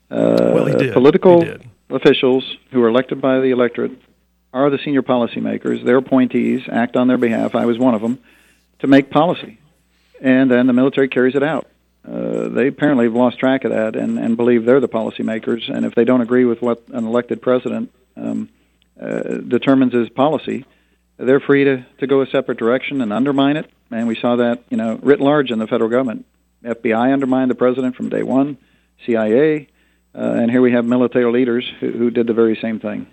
Uh, 0.09 0.51
well, 0.53 0.65
he 0.65 0.75
did. 0.75 0.93
Political 0.93 1.41
he 1.41 1.45
did. 1.47 1.69
officials 1.89 2.57
who 2.71 2.83
are 2.83 2.89
elected 2.89 3.21
by 3.21 3.39
the 3.39 3.49
electorate 3.49 3.93
are 4.53 4.69
the 4.69 4.77
senior 4.77 5.01
policymakers. 5.01 5.83
Their 5.83 5.97
appointees 5.97 6.63
act 6.69 6.95
on 6.95 7.07
their 7.07 7.17
behalf. 7.17 7.55
I 7.55 7.65
was 7.65 7.79
one 7.79 7.95
of 7.95 8.01
them 8.01 8.19
to 8.79 8.87
make 8.87 9.09
policy 9.09 9.57
and 10.21 10.49
then 10.49 10.67
the 10.67 10.73
military 10.73 11.07
carries 11.07 11.35
it 11.35 11.43
out. 11.43 11.67
Uh, 12.07 12.47
they 12.49 12.67
apparently 12.67 13.05
have 13.05 13.13
lost 13.13 13.39
track 13.39 13.63
of 13.63 13.71
that 13.71 13.95
and, 13.95 14.17
and 14.17 14.37
believe 14.37 14.65
they're 14.65 14.79
the 14.79 14.87
policymakers. 14.87 15.69
And 15.69 15.85
if 15.85 15.95
they 15.95 16.05
don't 16.05 16.21
agree 16.21 16.45
with 16.45 16.61
what 16.61 16.83
an 16.89 17.05
elected 17.05 17.41
president 17.41 17.91
um, 18.15 18.49
uh, 19.01 19.37
determines 19.47 19.93
his 19.93 20.09
policy, 20.09 20.65
they're 21.17 21.39
free 21.39 21.63
to, 21.63 21.85
to 21.99 22.07
go 22.07 22.21
a 22.21 22.27
separate 22.27 22.57
direction 22.57 23.01
and 23.01 23.11
undermine 23.11 23.57
it. 23.57 23.69
And 23.91 24.07
we 24.07 24.15
saw 24.15 24.37
that, 24.37 24.63
you 24.69 24.77
know, 24.77 24.99
writ 25.01 25.19
large 25.19 25.51
in 25.51 25.59
the 25.59 25.67
federal 25.67 25.89
government. 25.89 26.25
FBI 26.63 27.11
undermined 27.11 27.49
the 27.49 27.55
president 27.55 27.95
from 27.95 28.09
day 28.09 28.23
one, 28.23 28.57
CIA, 29.05 29.67
uh, 30.13 30.19
and 30.19 30.51
here 30.51 30.61
we 30.61 30.71
have 30.73 30.85
military 30.85 31.31
leaders 31.31 31.69
who, 31.79 31.91
who 31.91 32.11
did 32.11 32.27
the 32.27 32.33
very 32.33 32.57
same 32.61 32.79
thing. 32.79 33.07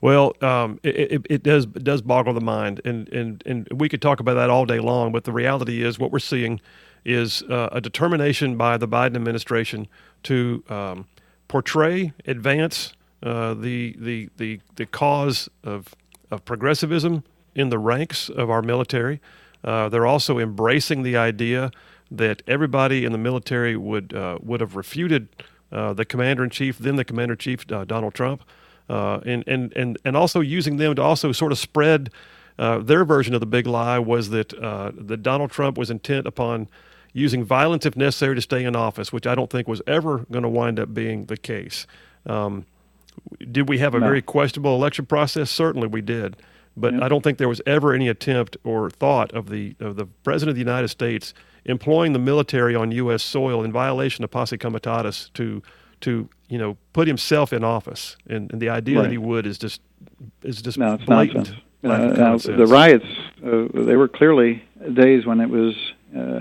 Well, 0.00 0.34
um, 0.42 0.80
it, 0.82 0.96
it, 0.96 1.26
it, 1.30 1.42
does 1.42 1.64
it 1.64 1.84
does 1.84 2.02
boggle 2.02 2.34
the 2.34 2.40
mind, 2.40 2.80
and, 2.84 3.08
and 3.10 3.42
and 3.46 3.68
we 3.72 3.88
could 3.88 4.02
talk 4.02 4.18
about 4.18 4.34
that 4.34 4.50
all 4.50 4.66
day 4.66 4.80
long. 4.80 5.12
But 5.12 5.24
the 5.24 5.32
reality 5.32 5.82
is, 5.82 5.98
what 5.98 6.10
we're 6.10 6.18
seeing 6.18 6.60
is 7.04 7.42
uh, 7.44 7.68
a 7.70 7.80
determination 7.80 8.56
by 8.56 8.76
the 8.76 8.88
Biden 8.88 9.14
administration 9.14 9.86
to 10.24 10.64
um, 10.68 11.06
portray, 11.46 12.12
advance 12.26 12.94
uh, 13.22 13.54
the, 13.54 13.94
the 13.98 14.28
the 14.36 14.60
the 14.76 14.86
cause 14.86 15.48
of 15.62 15.94
of 16.30 16.44
progressivism 16.44 17.22
in 17.54 17.68
the 17.68 17.78
ranks 17.78 18.28
of 18.28 18.50
our 18.50 18.62
military. 18.62 19.20
Uh, 19.62 19.88
they're 19.88 20.06
also 20.06 20.38
embracing 20.38 21.02
the 21.02 21.16
idea 21.16 21.70
that 22.10 22.42
everybody 22.46 23.04
in 23.04 23.12
the 23.12 23.18
military 23.18 23.76
would 23.76 24.12
uh, 24.12 24.38
would 24.42 24.60
have 24.60 24.74
refuted 24.74 25.28
uh, 25.70 25.92
the 25.92 26.04
commander 26.04 26.42
in 26.42 26.50
chief, 26.50 26.78
then 26.78 26.96
the 26.96 27.04
commander 27.04 27.34
in 27.34 27.38
chief 27.38 27.70
uh, 27.70 27.84
Donald 27.84 28.12
Trump 28.14 28.42
and, 28.88 29.44
and, 29.46 29.72
and, 29.74 29.96
and 30.04 30.16
also 30.16 30.40
using 30.40 30.76
them 30.76 30.94
to 30.94 31.00
also 31.00 31.32
sort 31.32 31.50
of 31.50 31.58
spread 31.58 32.10
their 32.58 33.04
version 33.06 33.32
of 33.32 33.40
the 33.40 33.46
big 33.46 33.66
lie 33.66 33.98
was 33.98 34.28
that, 34.28 34.50
that 34.50 35.22
Donald 35.22 35.50
Trump 35.50 35.78
was 35.78 35.90
intent 35.90 36.26
upon 36.26 36.68
using 37.14 37.44
violence 37.44 37.86
if 37.86 37.96
necessary 37.96 38.34
to 38.34 38.42
stay 38.42 38.64
in 38.64 38.76
office, 38.76 39.12
which 39.12 39.26
I 39.26 39.34
don't 39.34 39.48
think 39.48 39.66
was 39.66 39.80
ever 39.86 40.26
going 40.30 40.42
to 40.42 40.48
wind 40.48 40.78
up 40.78 40.92
being 40.92 41.26
the 41.26 41.38
case. 41.38 41.86
Um, 42.26 42.66
did 43.50 43.68
we 43.68 43.78
have 43.78 43.94
a 43.94 44.00
no. 44.00 44.06
very 44.06 44.22
questionable 44.22 44.74
election 44.74 45.06
process? 45.06 45.50
Certainly 45.50 45.88
we 45.88 46.00
did. 46.00 46.36
But 46.76 46.94
yeah. 46.94 47.04
I 47.04 47.08
don't 47.08 47.22
think 47.22 47.38
there 47.38 47.48
was 47.48 47.60
ever 47.66 47.92
any 47.92 48.08
attempt 48.08 48.56
or 48.64 48.88
thought 48.90 49.32
of 49.32 49.50
the 49.50 49.76
of 49.78 49.96
the 49.96 50.06
president 50.06 50.50
of 50.50 50.54
the 50.56 50.70
United 50.70 50.88
States 50.88 51.34
employing 51.64 52.12
the 52.12 52.18
military 52.18 52.74
on 52.74 52.90
U.S. 52.92 53.22
soil 53.22 53.62
in 53.62 53.72
violation 53.72 54.24
of 54.24 54.30
posse 54.30 54.58
comitatus 54.58 55.30
to 55.34 55.62
to 56.00 56.28
you 56.48 56.58
know 56.58 56.76
put 56.92 57.06
himself 57.06 57.52
in 57.52 57.62
office, 57.62 58.16
and, 58.26 58.50
and 58.52 58.60
the 58.60 58.68
idea 58.68 58.96
right. 58.96 59.02
that 59.02 59.10
he 59.10 59.18
would 59.18 59.46
is 59.46 59.58
just 59.58 59.80
is 60.42 60.62
just 60.62 60.78
no, 60.78 60.94
it's 60.94 61.04
blatant. 61.04 61.52
Nonsense. 61.82 62.48
Uh, 62.48 62.56
the 62.56 62.66
riots, 62.66 63.04
uh, 63.44 63.66
they 63.74 63.96
were 63.96 64.06
clearly 64.06 64.62
days 64.94 65.26
when 65.26 65.40
it 65.40 65.50
was 65.50 65.74
uh, 66.16 66.40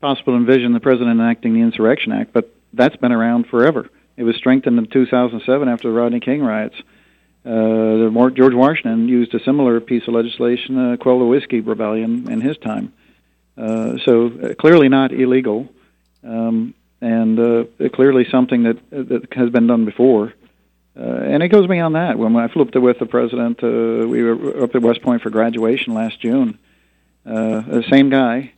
possible 0.00 0.32
to 0.32 0.38
envision 0.38 0.72
the 0.72 0.80
president 0.80 1.20
enacting 1.20 1.52
the 1.52 1.60
Insurrection 1.60 2.12
Act, 2.12 2.32
but 2.32 2.54
that's 2.72 2.96
been 2.96 3.12
around 3.12 3.46
forever. 3.46 3.90
It 4.16 4.24
was 4.24 4.36
strengthened 4.36 4.78
in 4.78 4.86
2007 4.86 5.68
after 5.68 5.88
the 5.88 5.94
Rodney 5.94 6.20
King 6.20 6.42
riots. 6.42 6.76
Uh, 7.44 8.10
George 8.30 8.54
Washington 8.54 9.08
used 9.08 9.34
a 9.34 9.42
similar 9.42 9.80
piece 9.80 10.06
of 10.06 10.14
legislation 10.14 10.76
uh, 10.78 10.96
quell 10.98 11.18
the 11.18 11.24
Whiskey 11.24 11.60
Rebellion 11.60 12.30
in 12.30 12.40
his 12.40 12.58
time. 12.58 12.92
Uh, 13.56 13.96
so 14.04 14.26
uh, 14.26 14.54
clearly 14.54 14.88
not 14.88 15.12
illegal. 15.12 15.68
Um, 16.22 16.74
and 17.00 17.38
uh, 17.38 17.64
clearly 17.94 18.26
something 18.30 18.64
that 18.64 18.90
that 18.90 19.32
has 19.32 19.50
been 19.50 19.66
done 19.66 19.84
before. 19.84 20.34
Uh, 20.98 21.02
and 21.02 21.42
it 21.42 21.48
goes 21.48 21.66
beyond 21.66 21.94
that. 21.94 22.18
When 22.18 22.36
I 22.36 22.48
flew 22.48 22.62
up 22.62 22.72
there 22.72 22.80
with 22.80 22.98
the 22.98 23.06
president, 23.06 23.62
uh, 23.62 24.06
we 24.06 24.22
were 24.22 24.64
up 24.64 24.74
at 24.74 24.82
West 24.82 25.02
Point 25.02 25.22
for 25.22 25.30
graduation 25.30 25.94
last 25.94 26.20
June. 26.20 26.58
Uh, 27.24 27.60
the 27.60 27.84
same 27.90 28.10
guy 28.10 28.52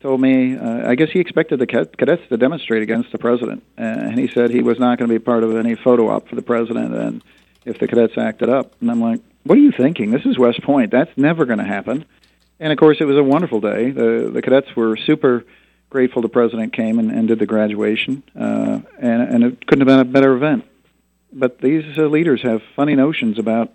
told 0.00 0.20
me, 0.20 0.56
uh, 0.56 0.88
I 0.88 0.94
guess 0.94 1.10
he 1.10 1.20
expected 1.20 1.58
the 1.58 1.66
cadets 1.66 2.22
to 2.28 2.36
demonstrate 2.36 2.82
against 2.82 3.12
the 3.12 3.18
president, 3.18 3.62
and 3.76 4.18
he 4.18 4.28
said 4.28 4.50
he 4.50 4.62
was 4.62 4.78
not 4.78 4.98
going 4.98 5.08
to 5.08 5.14
be 5.14 5.22
part 5.22 5.44
of 5.44 5.56
any 5.56 5.74
photo 5.74 6.08
op 6.08 6.28
for 6.28 6.36
the 6.36 6.42
president, 6.42 6.94
and 6.94 7.22
if 7.64 7.78
the 7.78 7.86
cadets 7.86 8.16
acted 8.16 8.48
up. 8.48 8.72
And 8.80 8.90
I'm 8.90 9.00
like, 9.00 9.20
what 9.44 9.58
are 9.58 9.60
you 9.60 9.72
thinking? 9.72 10.10
This 10.10 10.24
is 10.24 10.38
West 10.38 10.62
Point. 10.62 10.90
That's 10.90 11.10
never 11.16 11.44
going 11.44 11.58
to 11.58 11.64
happen. 11.64 12.04
And 12.58 12.72
of 12.72 12.78
course, 12.78 12.98
it 13.00 13.04
was 13.04 13.16
a 13.16 13.22
wonderful 13.22 13.60
day. 13.60 13.90
The 13.90 14.30
the 14.32 14.42
cadets 14.42 14.74
were 14.76 14.96
super 14.96 15.44
grateful 15.88 16.22
the 16.22 16.28
president 16.28 16.72
came 16.72 16.98
and, 16.98 17.10
and 17.10 17.26
did 17.26 17.38
the 17.38 17.46
graduation, 17.46 18.22
uh, 18.38 18.80
and 18.98 19.22
and 19.22 19.44
it 19.44 19.66
couldn't 19.66 19.86
have 19.86 19.88
been 19.88 20.06
a 20.06 20.12
better 20.12 20.34
event. 20.34 20.64
But 21.32 21.60
these 21.60 21.84
uh, 21.96 22.02
leaders 22.02 22.42
have 22.42 22.62
funny 22.76 22.94
notions 22.96 23.38
about 23.38 23.72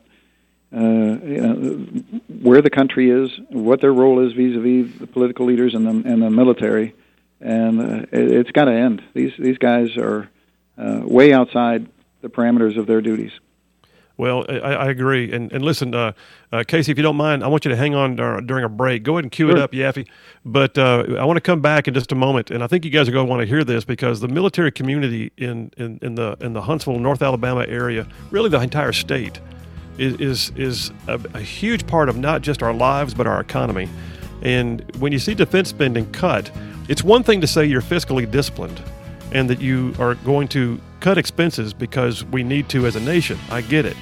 uh, 0.75 0.79
you 0.79 1.41
know, 1.41 1.87
where 2.41 2.61
the 2.61 2.69
country 2.69 3.09
is, 3.09 3.31
what 3.49 3.79
their 3.79 3.93
role 3.93 4.19
is 4.25 4.33
vis-a-vis 4.33 4.99
the 4.99 5.07
political 5.07 5.45
leaders 5.45 5.73
and 5.73 5.85
the 5.85 6.09
and 6.09 6.21
the 6.21 6.29
military, 6.29 6.93
and 7.39 7.79
uh, 7.79 8.05
it, 8.11 8.31
it's 8.31 8.51
got 8.51 8.65
to 8.65 8.73
end. 8.73 9.01
These 9.13 9.31
these 9.39 9.57
guys 9.57 9.95
are 9.95 10.29
uh, 10.77 11.01
way 11.03 11.31
outside 11.31 11.87
the 12.21 12.29
parameters 12.29 12.77
of 12.77 12.87
their 12.87 13.01
duties. 13.01 13.31
Well, 14.17 14.45
I, 14.47 14.53
I, 14.53 14.89
agree. 14.89 15.31
And 15.31 15.51
and 15.51 15.63
listen, 15.63 15.93
uh, 15.93 16.13
uh, 16.51 16.63
Casey, 16.67 16.91
if 16.91 16.97
you 16.97 17.03
don't 17.03 17.17
mind, 17.17 17.43
I 17.43 17.47
want 17.47 17.65
you 17.65 17.71
to 17.71 17.77
hang 17.77 17.95
on 17.95 18.15
during 18.45 18.63
a 18.63 18.69
break. 18.69 19.03
Go 19.03 19.13
ahead 19.13 19.25
and 19.25 19.31
cue 19.31 19.47
sure. 19.47 19.57
it 19.57 19.61
up, 19.61 19.71
Yaffee. 19.71 20.07
But 20.45 20.77
uh, 20.77 21.05
I 21.19 21.25
want 21.25 21.37
to 21.37 21.41
come 21.41 21.61
back 21.61 21.87
in 21.87 21.93
just 21.93 22.11
a 22.11 22.15
moment, 22.15 22.51
and 22.51 22.63
I 22.63 22.67
think 22.67 22.85
you 22.85 22.91
guys 22.91 23.09
are 23.09 23.11
going 23.11 23.27
to 23.27 23.29
want 23.29 23.41
to 23.41 23.45
hear 23.45 23.63
this 23.63 23.83
because 23.83 24.21
the 24.21 24.27
military 24.27 24.71
community 24.71 25.31
in, 25.37 25.71
in, 25.77 25.99
in 26.01 26.15
the 26.15 26.37
in 26.39 26.53
the 26.53 26.61
Huntsville, 26.61 26.99
North 26.99 27.21
Alabama 27.21 27.65
area, 27.67 28.07
really 28.31 28.49
the 28.49 28.59
entire 28.59 28.93
state, 28.93 29.39
is 29.97 30.19
is, 30.19 30.51
is 30.55 30.91
a, 31.07 31.19
a 31.33 31.41
huge 31.41 31.87
part 31.87 32.09
of 32.09 32.17
not 32.17 32.41
just 32.41 32.61
our 32.63 32.73
lives 32.73 33.13
but 33.13 33.27
our 33.27 33.39
economy. 33.39 33.89
And 34.41 34.83
when 34.99 35.11
you 35.11 35.19
see 35.19 35.33
defense 35.33 35.69
spending 35.69 36.11
cut, 36.11 36.51
it's 36.87 37.03
one 37.03 37.23
thing 37.23 37.41
to 37.41 37.47
say 37.47 37.65
you're 37.65 37.81
fiscally 37.81 38.29
disciplined 38.29 38.81
and 39.31 39.49
that 39.49 39.59
you 39.59 39.93
are 39.99 40.15
going 40.15 40.47
to 40.49 40.79
cut 40.99 41.17
expenses 41.17 41.73
because 41.73 42.23
we 42.25 42.43
need 42.43 42.69
to 42.69 42.85
as 42.85 42.95
a 42.95 42.99
nation. 42.99 43.37
I 43.49 43.61
get 43.61 43.85
it. 43.85 43.97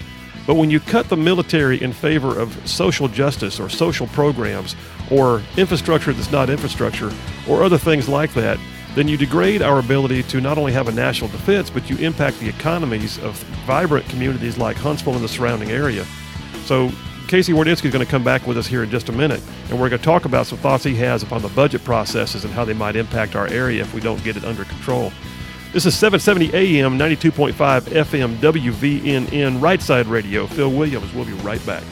But 0.45 0.55
when 0.55 0.69
you 0.69 0.79
cut 0.79 1.07
the 1.07 1.15
military 1.15 1.81
in 1.81 1.93
favor 1.93 2.37
of 2.37 2.67
social 2.67 3.07
justice 3.07 3.59
or 3.59 3.69
social 3.69 4.07
programs 4.07 4.75
or 5.09 5.41
infrastructure 5.57 6.11
that's 6.11 6.31
not 6.31 6.49
infrastructure 6.49 7.11
or 7.47 7.63
other 7.63 7.77
things 7.77 8.09
like 8.09 8.33
that, 8.33 8.59
then 8.95 9.07
you 9.07 9.17
degrade 9.17 9.61
our 9.61 9.79
ability 9.79 10.23
to 10.23 10.41
not 10.41 10.57
only 10.57 10.71
have 10.71 10.87
a 10.87 10.91
national 10.91 11.29
defense, 11.29 11.69
but 11.69 11.89
you 11.89 11.97
impact 11.97 12.39
the 12.39 12.47
economies 12.47 13.17
of 13.19 13.35
vibrant 13.65 14.07
communities 14.09 14.57
like 14.57 14.77
Huntsville 14.77 15.15
and 15.15 15.23
the 15.23 15.27
surrounding 15.27 15.71
area. 15.71 16.05
So 16.65 16.91
Casey 17.27 17.53
Wardynski 17.53 17.85
is 17.85 17.93
going 17.93 18.05
to 18.05 18.11
come 18.11 18.23
back 18.23 18.45
with 18.45 18.57
us 18.57 18.67
here 18.67 18.83
in 18.83 18.91
just 18.91 19.09
a 19.09 19.11
minute, 19.11 19.41
and 19.69 19.79
we're 19.79 19.89
going 19.89 19.99
to 19.99 20.05
talk 20.05 20.25
about 20.25 20.45
some 20.45 20.59
thoughts 20.59 20.83
he 20.83 20.95
has 20.95 21.23
upon 21.23 21.41
the 21.41 21.49
budget 21.49 21.83
processes 21.83 22.45
and 22.45 22.53
how 22.53 22.65
they 22.65 22.73
might 22.73 22.95
impact 22.95 23.35
our 23.35 23.47
area 23.47 23.81
if 23.81 23.93
we 23.93 24.01
don't 24.01 24.23
get 24.23 24.37
it 24.37 24.45
under 24.45 24.65
control. 24.65 25.11
This 25.71 25.87
is 25.87 25.95
770 25.95 26.53
AM, 26.53 26.99
92.5 26.99 27.53
FM, 27.53 28.35
WVNN, 28.35 29.59
Right 29.59 29.81
Side 29.81 30.05
Radio. 30.05 30.45
Phil 30.45 30.69
Williams. 30.69 31.11
We'll 31.15 31.25
be 31.25 31.33
right 31.33 31.65
back. 31.65 31.83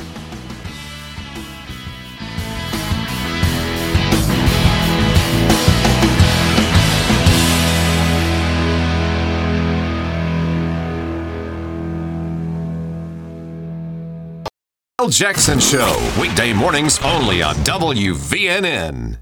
Jackson 15.10 15.60
Show, 15.60 15.98
weekday 16.20 16.54
mornings 16.54 17.00
only 17.04 17.42
on 17.42 17.56
WVNN. 17.56 19.21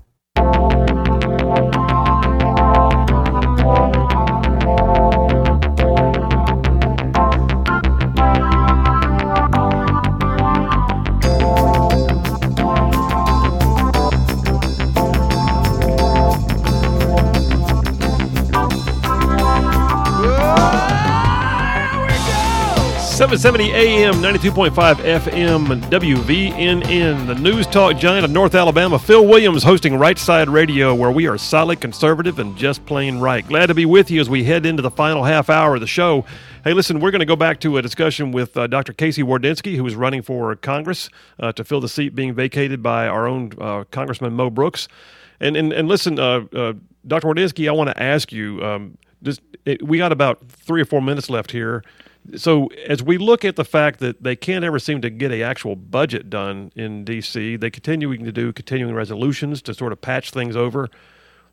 Seven 23.29 23.41
seventy 23.41 23.71
AM, 23.71 24.21
ninety 24.21 24.39
two 24.39 24.51
point 24.51 24.73
five 24.73 24.97
FM, 24.97 25.67
WVNN, 25.83 27.27
the 27.27 27.35
news 27.35 27.67
talk 27.67 27.95
giant 27.95 28.25
of 28.25 28.31
North 28.31 28.55
Alabama. 28.55 28.97
Phil 28.97 29.23
Williams 29.23 29.61
hosting 29.61 29.95
Right 29.95 30.17
Side 30.17 30.49
Radio, 30.49 30.95
where 30.95 31.11
we 31.11 31.27
are 31.27 31.37
solid, 31.37 31.79
conservative, 31.79 32.39
and 32.39 32.57
just 32.57 32.83
plain 32.87 33.19
right. 33.19 33.47
Glad 33.47 33.67
to 33.67 33.75
be 33.75 33.85
with 33.85 34.09
you 34.09 34.19
as 34.19 34.31
we 34.31 34.45
head 34.45 34.65
into 34.65 34.81
the 34.81 34.89
final 34.89 35.23
half 35.25 35.47
hour 35.47 35.75
of 35.75 35.81
the 35.81 35.85
show. 35.85 36.25
Hey, 36.63 36.73
listen, 36.73 36.99
we're 36.99 37.11
going 37.11 37.19
to 37.19 37.25
go 37.27 37.35
back 37.35 37.59
to 37.59 37.77
a 37.77 37.83
discussion 37.83 38.31
with 38.31 38.57
uh, 38.57 38.65
Dr. 38.65 38.93
Casey 38.93 39.21
Wardynski, 39.21 39.75
who 39.75 39.85
is 39.85 39.93
running 39.93 40.23
for 40.23 40.55
Congress 40.55 41.11
uh, 41.39 41.51
to 41.51 41.63
fill 41.63 41.81
the 41.81 41.87
seat 41.87 42.15
being 42.15 42.33
vacated 42.33 42.81
by 42.81 43.07
our 43.07 43.27
own 43.27 43.51
uh, 43.61 43.83
Congressman 43.91 44.33
Mo 44.33 44.49
Brooks. 44.49 44.87
And 45.39 45.55
and 45.55 45.71
and 45.71 45.87
listen, 45.87 46.17
uh, 46.17 46.45
uh, 46.51 46.73
Dr. 47.05 47.27
Wardynski, 47.27 47.69
I 47.69 47.73
want 47.73 47.91
to 47.91 48.01
ask 48.01 48.31
you. 48.31 48.63
Um, 48.63 48.97
just, 49.21 49.41
it, 49.65 49.85
we 49.85 49.99
got 49.99 50.11
about 50.11 50.49
three 50.49 50.81
or 50.81 50.85
four 50.85 51.01
minutes 51.01 51.29
left 51.29 51.51
here. 51.51 51.83
So 52.35 52.67
as 52.87 53.01
we 53.01 53.17
look 53.17 53.43
at 53.43 53.55
the 53.55 53.65
fact 53.65 53.99
that 53.99 54.23
they 54.23 54.35
can't 54.35 54.63
ever 54.63 54.79
seem 54.79 55.01
to 55.01 55.09
get 55.09 55.31
a 55.31 55.41
actual 55.41 55.75
budget 55.75 56.29
done 56.29 56.71
in 56.75 57.03
D.C., 57.03 57.55
they 57.55 57.69
continuing 57.69 58.23
to 58.25 58.31
do 58.31 58.53
continuing 58.53 58.93
resolutions 58.93 59.61
to 59.63 59.73
sort 59.73 59.91
of 59.91 60.01
patch 60.01 60.31
things 60.31 60.55
over. 60.55 60.89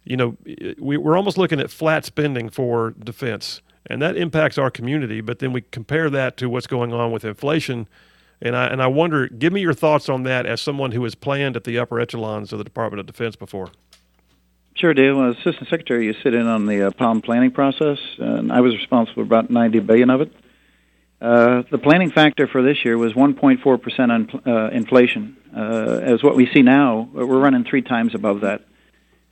You 0.05 0.17
know, 0.17 0.37
we, 0.79 0.97
we're 0.97 1.17
almost 1.17 1.39
looking 1.39 1.61
at 1.61 1.71
flat 1.71 2.05
spending 2.05 2.49
for 2.51 2.91
defense, 2.91 3.63
and 3.87 4.03
that 4.03 4.17
impacts 4.17 4.59
our 4.59 4.71
community. 4.71 5.21
But 5.21 5.39
then 5.39 5.53
we 5.53 5.63
compare 5.63 6.11
that 6.11 6.37
to 6.39 6.49
what's 6.49 6.67
going 6.67 6.93
on 6.93 7.11
with 7.11 7.25
inflation, 7.25 7.89
and 8.41 8.55
I 8.55 8.67
and 8.67 8.83
I 8.83 8.87
wonder, 8.87 9.29
give 9.29 9.53
me 9.53 9.63
your 9.63 9.75
thoughts 9.75 10.09
on 10.09 10.25
that 10.25 10.47
as 10.47 10.61
someone 10.61 10.93
who 10.93 11.03
has 11.05 11.15
planned 11.15 11.57
at 11.57 11.65
the 11.65 11.79
upper 11.79 11.99
echelons 11.99 12.53
of 12.53 12.59
the 12.59 12.65
Department 12.65 13.01
of 13.01 13.07
Defense 13.07 13.35
before. 13.35 13.71
Sure 14.77 14.93
do. 14.93 15.27
As 15.27 15.37
Assistant 15.39 15.69
Secretary, 15.71 16.05
you 16.05 16.15
sit 16.23 16.35
in 16.35 16.47
on 16.47 16.67
the 16.67 16.89
uh, 16.89 16.91
POM 16.91 17.23
planning 17.23 17.51
process, 17.51 17.99
and 18.19 18.53
I 18.53 18.61
was 18.61 18.77
responsible 18.77 19.15
for 19.15 19.23
about 19.23 19.49
90 19.49 19.81
billion 19.81 20.11
of 20.11 20.21
it. 20.21 20.33
Uh, 21.21 21.63
the 21.71 21.79
planning 21.79 22.11
factor 22.11 22.47
for 22.47 22.63
this 22.63 22.85
year 22.85 22.99
was 22.99 23.15
1.4 23.15 23.83
percent 23.83 24.13
on 24.13 24.43
uh, 24.47 24.69
inflation. 24.69 25.37
Uh, 25.57 26.01
as 26.03 26.23
what 26.23 26.37
we 26.37 26.47
see 26.53 26.63
now, 26.63 27.09
we're 27.13 27.39
running 27.39 27.65
three 27.65 27.83
times 27.83 28.15
above 28.15 28.43
that. 28.43 28.63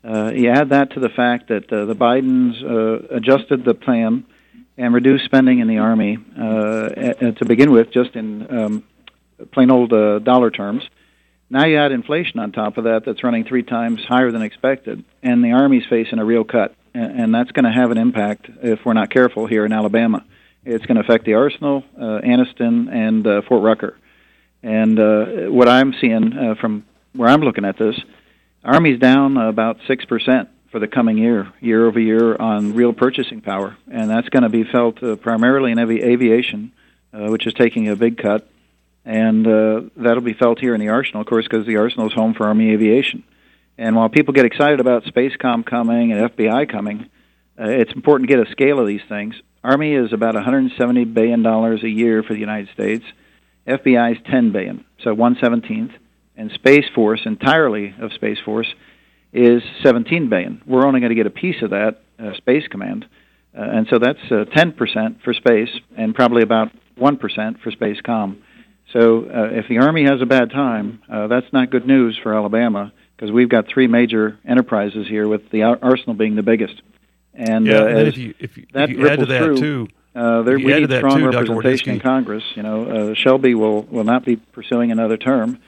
Uh, 0.02 0.32
you 0.34 0.50
add 0.50 0.70
that 0.70 0.92
to 0.92 1.00
the 1.00 1.10
fact 1.10 1.48
that 1.48 1.70
uh, 1.72 1.84
the 1.84 1.94
Bidens 1.94 3.10
adjusted 3.10 3.64
the 3.64 3.74
plan 3.74 4.24
and 4.76 4.94
reduced 4.94 5.24
spending 5.24 5.60
in 5.60 5.68
the 5.68 5.78
army 5.78 6.16
to 6.16 7.44
begin 7.46 7.70
with, 7.70 7.90
just 7.90 8.14
in 8.16 8.54
um, 8.54 8.84
plain 9.52 9.70
old 9.70 9.90
dollar 10.24 10.50
terms. 10.50 10.82
Now 11.50 11.66
you 11.66 11.78
add 11.78 11.92
inflation 11.92 12.40
on 12.40 12.52
top 12.52 12.78
of 12.78 12.84
that, 12.84 13.04
that's 13.04 13.22
running 13.22 13.44
three 13.44 13.62
times 13.62 14.00
higher 14.06 14.30
than 14.30 14.42
expected, 14.42 15.04
and 15.22 15.44
the 15.44 15.52
army's 15.52 15.84
facing 15.88 16.18
a 16.18 16.24
real 16.24 16.44
cut, 16.44 16.74
and, 16.94 17.20
and 17.20 17.34
that's 17.34 17.52
going 17.52 17.64
to 17.64 17.72
have 17.72 17.90
an 17.90 17.98
impact 17.98 18.48
if 18.62 18.80
we're 18.84 18.94
not 18.94 19.10
careful 19.10 19.46
here 19.46 19.64
in 19.64 19.72
Alabama. 19.72 20.24
It's 20.64 20.86
going 20.86 20.96
to 20.96 21.02
affect 21.02 21.24
the 21.24 21.34
Arsenal, 21.34 21.84
uh, 21.96 22.20
Anniston, 22.24 22.90
and 22.90 23.26
uh, 23.26 23.42
Fort 23.42 23.62
Rucker. 23.62 23.98
And 24.62 24.98
uh, 24.98 25.24
what 25.50 25.68
I'm 25.68 25.94
seeing 26.00 26.32
uh, 26.32 26.54
from 26.54 26.84
where 27.12 27.28
I'm 27.28 27.42
looking 27.42 27.64
at 27.64 27.76
this, 27.76 28.00
Army's 28.64 28.98
down 28.98 29.36
about 29.36 29.78
six 29.86 30.04
percent 30.06 30.48
for 30.70 30.78
the 30.78 30.88
coming 30.88 31.18
year, 31.18 31.52
year 31.60 31.86
over 31.86 32.00
year, 32.00 32.34
on 32.36 32.74
real 32.74 32.92
purchasing 32.92 33.40
power, 33.40 33.76
and 33.90 34.10
that's 34.10 34.28
going 34.30 34.42
to 34.42 34.48
be 34.48 34.64
felt 34.64 35.02
uh, 35.02 35.16
primarily 35.16 35.70
in 35.70 35.78
avi- 35.78 36.02
aviation, 36.02 36.72
uh, 37.12 37.28
which 37.28 37.46
is 37.46 37.52
taking 37.54 37.88
a 37.88 37.94
big 37.94 38.18
cut, 38.18 38.48
and 39.04 39.46
uh, 39.46 39.82
that'll 39.96 40.22
be 40.22 40.32
felt 40.32 40.58
here 40.58 40.74
in 40.74 40.80
the 40.80 40.88
Arsenal, 40.88 41.20
of 41.20 41.28
course, 41.28 41.46
because 41.48 41.66
the 41.66 41.76
Arsenal 41.76 42.08
is 42.08 42.14
home 42.14 42.34
for 42.34 42.46
Army 42.46 42.72
aviation. 42.72 43.22
And 43.76 43.94
while 43.94 44.08
people 44.08 44.34
get 44.34 44.46
excited 44.46 44.80
about 44.80 45.04
Spacecom 45.04 45.66
coming 45.66 46.10
and 46.10 46.30
FBI 46.30 46.68
coming, 46.68 47.10
uh, 47.60 47.68
it's 47.68 47.92
important 47.92 48.28
to 48.28 48.36
get 48.36 48.44
a 48.44 48.50
scale 48.50 48.80
of 48.80 48.86
these 48.86 49.02
things. 49.08 49.34
Army 49.64 49.94
is 49.94 50.12
about 50.12 50.34
170 50.34 51.06
billion 51.06 51.42
dollars 51.42 51.82
a 51.82 51.88
year 51.88 52.22
for 52.22 52.34
the 52.34 52.38
United 52.38 52.68
States. 52.74 53.04
FBI 53.66 54.12
is 54.12 54.18
10 54.30 54.52
billion, 54.52 54.84
so 55.02 55.14
117th, 55.14 55.92
and 56.36 56.50
Space 56.52 56.84
Force 56.94 57.22
entirely 57.24 57.94
of 57.98 58.12
Space 58.12 58.36
Force 58.44 58.66
is 59.32 59.62
17 59.82 60.28
billion. 60.28 60.60
We're 60.66 60.84
only 60.86 61.00
going 61.00 61.10
to 61.10 61.16
get 61.16 61.26
a 61.26 61.30
piece 61.30 61.62
of 61.62 61.70
that, 61.70 62.02
uh, 62.18 62.34
Space 62.36 62.68
Command, 62.68 63.06
uh, 63.56 63.62
and 63.62 63.86
so 63.88 63.98
that's 63.98 64.18
uh, 64.30 64.44
10% 64.54 65.22
for 65.22 65.32
space 65.32 65.70
and 65.96 66.14
probably 66.14 66.42
about 66.42 66.68
1% 66.98 67.60
for 67.62 67.70
Space 67.70 68.02
Com. 68.04 68.42
So 68.92 69.24
uh, 69.24 69.48
if 69.50 69.66
the 69.70 69.78
Army 69.78 70.04
has 70.04 70.20
a 70.20 70.26
bad 70.26 70.50
time, 70.50 71.00
uh, 71.10 71.28
that's 71.28 71.50
not 71.54 71.70
good 71.70 71.86
news 71.86 72.20
for 72.22 72.34
Alabama 72.34 72.92
because 73.16 73.32
we've 73.32 73.48
got 73.48 73.66
three 73.72 73.86
major 73.86 74.38
enterprises 74.46 75.06
here, 75.08 75.26
with 75.26 75.50
the 75.50 75.62
arsenal 75.62 76.14
being 76.14 76.36
the 76.36 76.42
biggest. 76.42 76.82
And, 77.34 77.66
yeah, 77.66 77.80
uh, 77.80 77.86
and 77.86 78.08
if 78.08 78.16
you 78.16 78.34
if 78.38 78.56
you, 78.56 78.66
if 78.72 78.90
you 78.90 79.08
add 79.08 79.18
to 79.18 79.26
that 79.26 79.42
through, 79.42 79.56
too, 79.56 79.88
Uh, 80.14 80.42
there, 80.42 80.56
we 80.56 80.66
need 80.66 80.90
strong 80.92 81.18
too, 81.18 81.30
representation 81.30 81.90
in 81.90 82.00
Congress. 82.00 82.44
You 82.54 82.62
know, 82.62 82.84
uh, 82.84 83.14
Shelby 83.14 83.54
will 83.54 83.82
will 83.82 84.04
not 84.04 84.24
be 84.24 84.36
pursuing 84.36 84.92
another 84.92 85.16
term. 85.16 85.58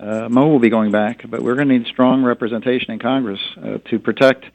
Uh, 0.00 0.28
Mo 0.30 0.48
will 0.48 0.58
be 0.58 0.70
going 0.70 0.90
back, 0.90 1.28
but 1.28 1.42
we're 1.42 1.54
going 1.54 1.68
to 1.68 1.78
need 1.78 1.86
strong 1.86 2.24
representation 2.24 2.90
in 2.92 2.98
Congress 2.98 3.40
uh, 3.56 3.78
to 3.90 3.98
protect 3.98 4.46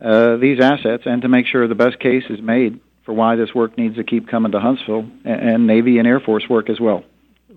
uh, 0.00 0.36
these 0.36 0.58
assets 0.60 1.04
and 1.06 1.22
to 1.22 1.28
make 1.28 1.46
sure 1.46 1.68
the 1.68 1.74
best 1.74 2.00
case 2.00 2.24
is 2.30 2.40
made 2.40 2.80
for 3.04 3.12
why 3.12 3.36
this 3.36 3.54
work 3.54 3.76
needs 3.76 3.96
to 3.96 4.04
keep 4.04 4.26
coming 4.28 4.52
to 4.52 4.60
Huntsville 4.60 5.06
and, 5.24 5.40
and 5.50 5.66
Navy 5.66 5.98
and 5.98 6.08
Air 6.08 6.18
Force 6.18 6.48
work 6.48 6.70
as 6.70 6.80
well. 6.80 7.04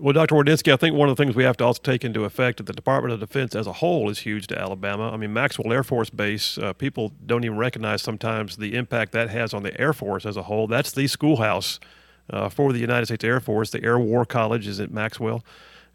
Well, 0.04 0.12
Dr. 0.12 0.34
Wardynski, 0.34 0.70
I 0.70 0.76
think 0.76 0.94
one 0.94 1.08
of 1.08 1.16
the 1.16 1.24
things 1.24 1.34
we 1.34 1.44
have 1.44 1.56
to 1.56 1.64
also 1.64 1.80
take 1.80 2.04
into 2.04 2.24
effect 2.24 2.58
that 2.58 2.66
the 2.66 2.74
Department 2.74 3.14
of 3.14 3.20
Defense 3.20 3.54
as 3.54 3.66
a 3.66 3.72
whole 3.72 4.10
is 4.10 4.18
huge 4.18 4.46
to 4.48 4.58
Alabama. 4.58 5.10
I 5.10 5.16
mean, 5.16 5.32
Maxwell 5.32 5.72
Air 5.72 5.82
Force 5.82 6.10
Base, 6.10 6.58
uh, 6.58 6.74
people 6.74 7.12
don't 7.24 7.42
even 7.42 7.56
recognize 7.56 8.02
sometimes 8.02 8.58
the 8.58 8.74
impact 8.74 9.12
that 9.12 9.30
has 9.30 9.54
on 9.54 9.62
the 9.62 9.80
Air 9.80 9.94
Force 9.94 10.26
as 10.26 10.36
a 10.36 10.42
whole. 10.42 10.66
That's 10.66 10.92
the 10.92 11.06
schoolhouse 11.06 11.80
uh, 12.28 12.50
for 12.50 12.74
the 12.74 12.80
United 12.80 13.06
States 13.06 13.24
Air 13.24 13.40
Force. 13.40 13.70
The 13.70 13.82
Air 13.82 13.98
War 13.98 14.26
College 14.26 14.66
is 14.66 14.78
at 14.78 14.90
Maxwell, 14.90 15.42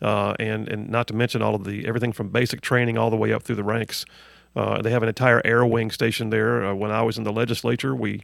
uh, 0.01 0.33
and 0.39 0.67
and 0.67 0.89
not 0.89 1.05
to 1.09 1.13
mention 1.13 1.43
all 1.43 1.53
of 1.53 1.63
the 1.63 1.87
everything 1.87 2.11
from 2.11 2.29
basic 2.29 2.61
training 2.61 2.97
all 2.97 3.11
the 3.11 3.15
way 3.15 3.31
up 3.31 3.43
through 3.43 3.57
the 3.57 3.63
ranks. 3.63 4.05
Uh, 4.55 4.81
they 4.81 4.89
have 4.89 5.03
an 5.03 5.09
entire 5.09 5.39
air 5.45 5.63
wing 5.63 5.91
station 5.91 6.31
there. 6.31 6.65
Uh, 6.65 6.73
when 6.73 6.89
I 6.89 7.03
was 7.03 7.19
in 7.19 7.25
the 7.25 7.31
legislature, 7.31 7.95
we 7.95 8.23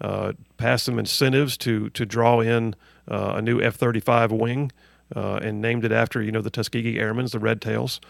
uh, 0.00 0.32
passed 0.56 0.86
some 0.86 0.98
incentives 0.98 1.58
to 1.58 1.90
to 1.90 2.06
draw 2.06 2.40
in 2.40 2.74
a 3.08 3.42
new 3.42 3.60
F-35 3.60 4.30
wing 4.30 4.72
uh, 5.14 5.40
and 5.42 5.60
named 5.60 5.84
it 5.84 5.92
after 5.92 6.22
you 6.22 6.32
know 6.32 6.42
the 6.42 6.50
Tuskegee 6.50 6.98
Airmen, 6.98 7.26
the 7.26 7.38
Red 7.38 7.60
Tails. 7.60 8.00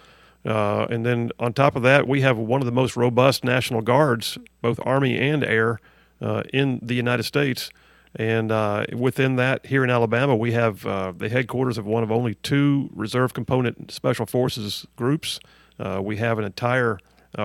Uh, 0.45 0.87
and 0.89 1.05
then 1.05 1.31
on 1.39 1.53
top 1.53 1.77
of 1.77 1.83
that, 1.83 2.07
we 2.07 2.21
have 2.21 2.39
one 2.39 2.61
of 2.61 2.67
the 2.67 2.73
most 2.73 2.97
robust 2.97 3.45
National 3.45 3.83
Guards, 3.83 4.39
both 4.63 4.79
Army 4.85 5.19
and 5.19 5.43
Air, 5.45 5.81
uh, 6.21 6.43
in 6.53 6.79
the 6.83 6.95
United 6.95 7.25
States. 7.25 7.71
And 8.17 8.51
uh, 8.51 8.87
within 8.97 9.37
that, 9.37 9.67
here 9.67 9.85
in 9.85 9.91
Alabama, 9.91 10.35
we 10.35 10.53
have 10.53 10.87
uh, 10.87 11.13
the 11.17 11.29
headquarters 11.29 11.77
of 11.77 11.87
one 11.87 12.03
of 12.03 12.11
only 12.11 12.35
two 12.37 12.89
reserve 12.95 13.35
component 13.35 13.91
special 13.91 14.27
forces 14.27 14.87
groups. 14.97 15.39
Uh, 15.79 16.01
we 16.03 16.17
have 16.17 16.39
an 16.39 16.45
entire 16.45 16.99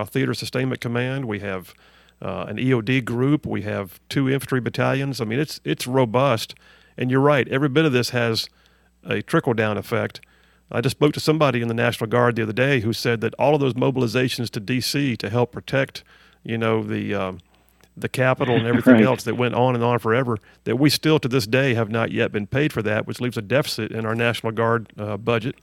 theater 0.08 0.34
sustainment 0.34 0.82
command. 0.82 1.26
We 1.26 1.40
have 1.40 1.74
an 2.22 2.58
EOD 2.58 3.04
group. 3.04 3.46
We 3.46 3.64
have 3.64 4.00
two 4.08 4.30
infantry 4.30 4.62
battalions. 4.62 5.20
I 5.20 5.26
mean, 5.26 5.40
it's 5.40 5.60
it's 5.66 5.86
robust. 5.86 6.56
And 6.98 7.12
you're 7.12 7.20
right. 7.20 7.48
Every 7.50 7.70
bit 7.70 7.86
of 7.86 7.92
this 7.92 8.12
has 8.12 8.48
a 9.06 9.22
trickle 9.22 9.54
down 9.54 9.78
effect. 9.78 10.22
I 10.72 10.82
just 10.82 10.98
spoke 10.98 11.14
to 11.14 11.20
somebody 11.20 11.62
in 11.62 11.68
the 11.68 11.74
National 11.74 12.10
Guard 12.10 12.36
the 12.36 12.44
other 12.44 12.54
day 12.54 12.80
who 12.80 12.94
said 12.94 13.22
that 13.22 13.36
all 13.36 13.54
of 13.54 13.62
those 13.62 13.74
mobilizations 13.74 14.50
to 14.52 14.60
D.C. 14.60 15.16
to 15.18 15.30
help 15.30 15.52
protect, 15.52 16.04
you 16.44 16.58
know, 16.58 16.84
the 16.84 17.14
um, 17.14 17.40
the 17.96 18.10
Capitol 18.10 18.56
and 18.56 18.66
everything 18.68 18.96
right. 18.96 19.04
else 19.04 19.24
that 19.24 19.36
went 19.36 19.54
on 19.54 19.76
and 19.76 19.84
on 19.84 20.00
forever, 20.00 20.38
that 20.64 20.78
we 20.78 20.90
still 20.90 21.20
to 21.20 21.28
this 21.28 21.46
day 21.46 21.76
have 21.76 21.90
not 21.90 22.12
yet 22.12 22.32
been 22.32 22.48
paid 22.48 22.74
for 22.74 22.82
that, 22.82 23.06
which 23.06 23.22
leaves 23.22 23.38
a 23.38 23.42
deficit 23.42 23.92
in 23.92 24.06
our 24.06 24.16
National 24.16 24.52
Guard 24.52 24.92
uh, 24.98 25.18
budget. 25.18 25.56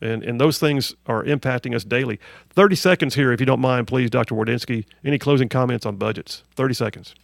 And, 0.00 0.22
and 0.22 0.40
those 0.40 0.58
things 0.58 0.94
are 1.06 1.24
impacting 1.24 1.74
us 1.74 1.82
daily. 1.82 2.20
30 2.50 2.76
seconds 2.76 3.14
here, 3.14 3.32
if 3.32 3.40
you 3.40 3.46
don't 3.46 3.60
mind, 3.60 3.86
please, 3.86 4.10
Dr. 4.10 4.34
Wardynski. 4.34 4.84
Any 5.04 5.18
closing 5.18 5.48
comments 5.48 5.86
on 5.86 5.96
budgets? 5.96 6.42
30 6.54 6.74
seconds. 6.74 7.14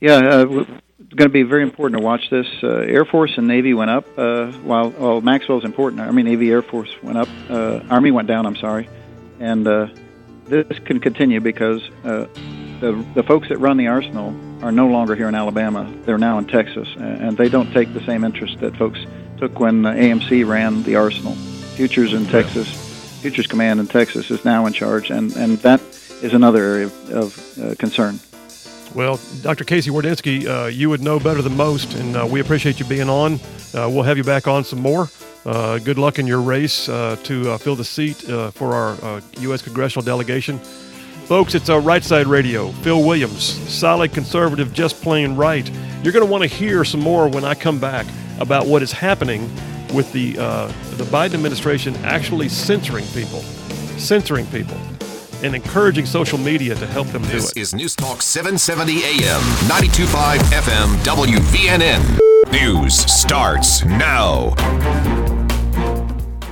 Yeah, 0.00 0.16
uh, 0.16 0.64
going 1.14 1.28
to 1.28 1.32
be 1.32 1.42
very 1.42 1.62
important 1.62 2.00
to 2.00 2.04
watch 2.04 2.30
this. 2.30 2.46
Uh, 2.62 2.68
Air 2.68 3.04
Force 3.04 3.32
and 3.36 3.46
Navy 3.46 3.74
went 3.74 3.90
up, 3.90 4.06
uh, 4.16 4.52
while 4.52 4.90
well, 4.90 5.20
Maxwell's 5.20 5.64
important. 5.64 6.00
Army, 6.00 6.22
Navy, 6.22 6.50
Air 6.50 6.62
Force 6.62 6.90
went 7.02 7.18
up. 7.18 7.28
Uh, 7.48 7.80
Army 7.90 8.10
went 8.10 8.28
down. 8.28 8.46
I'm 8.46 8.56
sorry, 8.56 8.88
and 9.40 9.66
uh, 9.66 9.88
this 10.46 10.78
can 10.80 11.00
continue 11.00 11.40
because 11.40 11.82
uh, 12.04 12.26
the 12.80 13.04
the 13.14 13.22
folks 13.22 13.48
that 13.48 13.58
run 13.58 13.76
the 13.76 13.88
arsenal 13.88 14.34
are 14.62 14.72
no 14.72 14.88
longer 14.88 15.14
here 15.14 15.28
in 15.28 15.34
Alabama. 15.34 15.92
They're 16.04 16.18
now 16.18 16.38
in 16.38 16.46
Texas, 16.46 16.88
and 16.96 17.36
they 17.36 17.48
don't 17.48 17.72
take 17.72 17.92
the 17.94 18.04
same 18.04 18.24
interest 18.24 18.60
that 18.60 18.76
folks 18.76 19.00
took 19.38 19.58
when 19.58 19.82
AMC 19.82 20.46
ran 20.46 20.82
the 20.82 20.96
arsenal. 20.96 21.34
Futures 21.76 22.12
in 22.12 22.26
Texas, 22.26 23.20
Futures 23.20 23.46
Command 23.46 23.80
in 23.80 23.86
Texas 23.86 24.30
is 24.30 24.44
now 24.44 24.66
in 24.66 24.72
charge, 24.72 25.10
and 25.10 25.34
and 25.36 25.58
that 25.58 25.80
is 26.22 26.32
another 26.34 26.62
area 26.62 26.86
of, 26.86 27.10
of 27.10 27.58
uh, 27.58 27.74
concern. 27.76 28.20
Well, 28.94 29.18
Dr. 29.40 29.64
Casey 29.64 29.90
Wardynski, 29.90 30.46
uh, 30.46 30.66
you 30.66 30.90
would 30.90 31.00
know 31.00 31.18
better 31.18 31.40
than 31.40 31.56
most, 31.56 31.94
and 31.94 32.14
uh, 32.14 32.26
we 32.30 32.40
appreciate 32.40 32.78
you 32.78 32.84
being 32.84 33.08
on. 33.08 33.34
Uh, 33.74 33.88
we'll 33.88 34.02
have 34.02 34.18
you 34.18 34.24
back 34.24 34.46
on 34.46 34.64
some 34.64 34.80
more. 34.80 35.08
Uh, 35.46 35.78
good 35.78 35.96
luck 35.96 36.18
in 36.18 36.26
your 36.26 36.42
race 36.42 36.90
uh, 36.90 37.16
to 37.22 37.52
uh, 37.52 37.58
fill 37.58 37.74
the 37.74 37.84
seat 37.84 38.16
for 38.52 38.74
our 38.74 39.22
U.S. 39.40 39.62
congressional 39.62 40.04
delegation. 40.04 40.58
Folks, 40.58 41.54
it's 41.54 41.70
a 41.70 41.80
Right 41.80 42.04
Side 42.04 42.26
Radio. 42.26 42.70
Phil 42.82 43.02
Williams, 43.02 43.42
solid 43.42 44.12
conservative, 44.12 44.74
just 44.74 45.00
plain 45.00 45.36
right. 45.36 45.68
You're 46.02 46.12
going 46.12 46.24
to 46.24 46.30
want 46.30 46.42
to 46.42 46.48
hear 46.48 46.84
some 46.84 47.00
more 47.00 47.28
when 47.28 47.44
I 47.44 47.54
come 47.54 47.78
back 47.78 48.06
about 48.40 48.66
what 48.66 48.82
is 48.82 48.92
happening 48.92 49.42
with 49.94 50.12
the 50.12 50.32
the 50.32 51.04
Biden 51.04 51.34
administration 51.34 51.96
actually 52.04 52.50
censoring 52.50 53.06
people, 53.06 53.40
censoring 53.96 54.46
people 54.46 54.76
and 55.42 55.54
encouraging 55.54 56.06
social 56.06 56.38
media 56.38 56.74
to 56.74 56.86
help 56.86 57.08
them 57.08 57.22
this 57.22 57.30
do 57.30 57.38
it. 57.38 57.54
This 57.54 57.70
is 57.70 57.74
News 57.74 57.96
Talk 57.96 58.22
770 58.22 59.04
AM, 59.04 59.40
925 59.68 60.40
FM, 60.40 60.96
WVNN. 61.04 62.18
News 62.52 62.94
starts 62.94 63.84
now. 63.84 65.41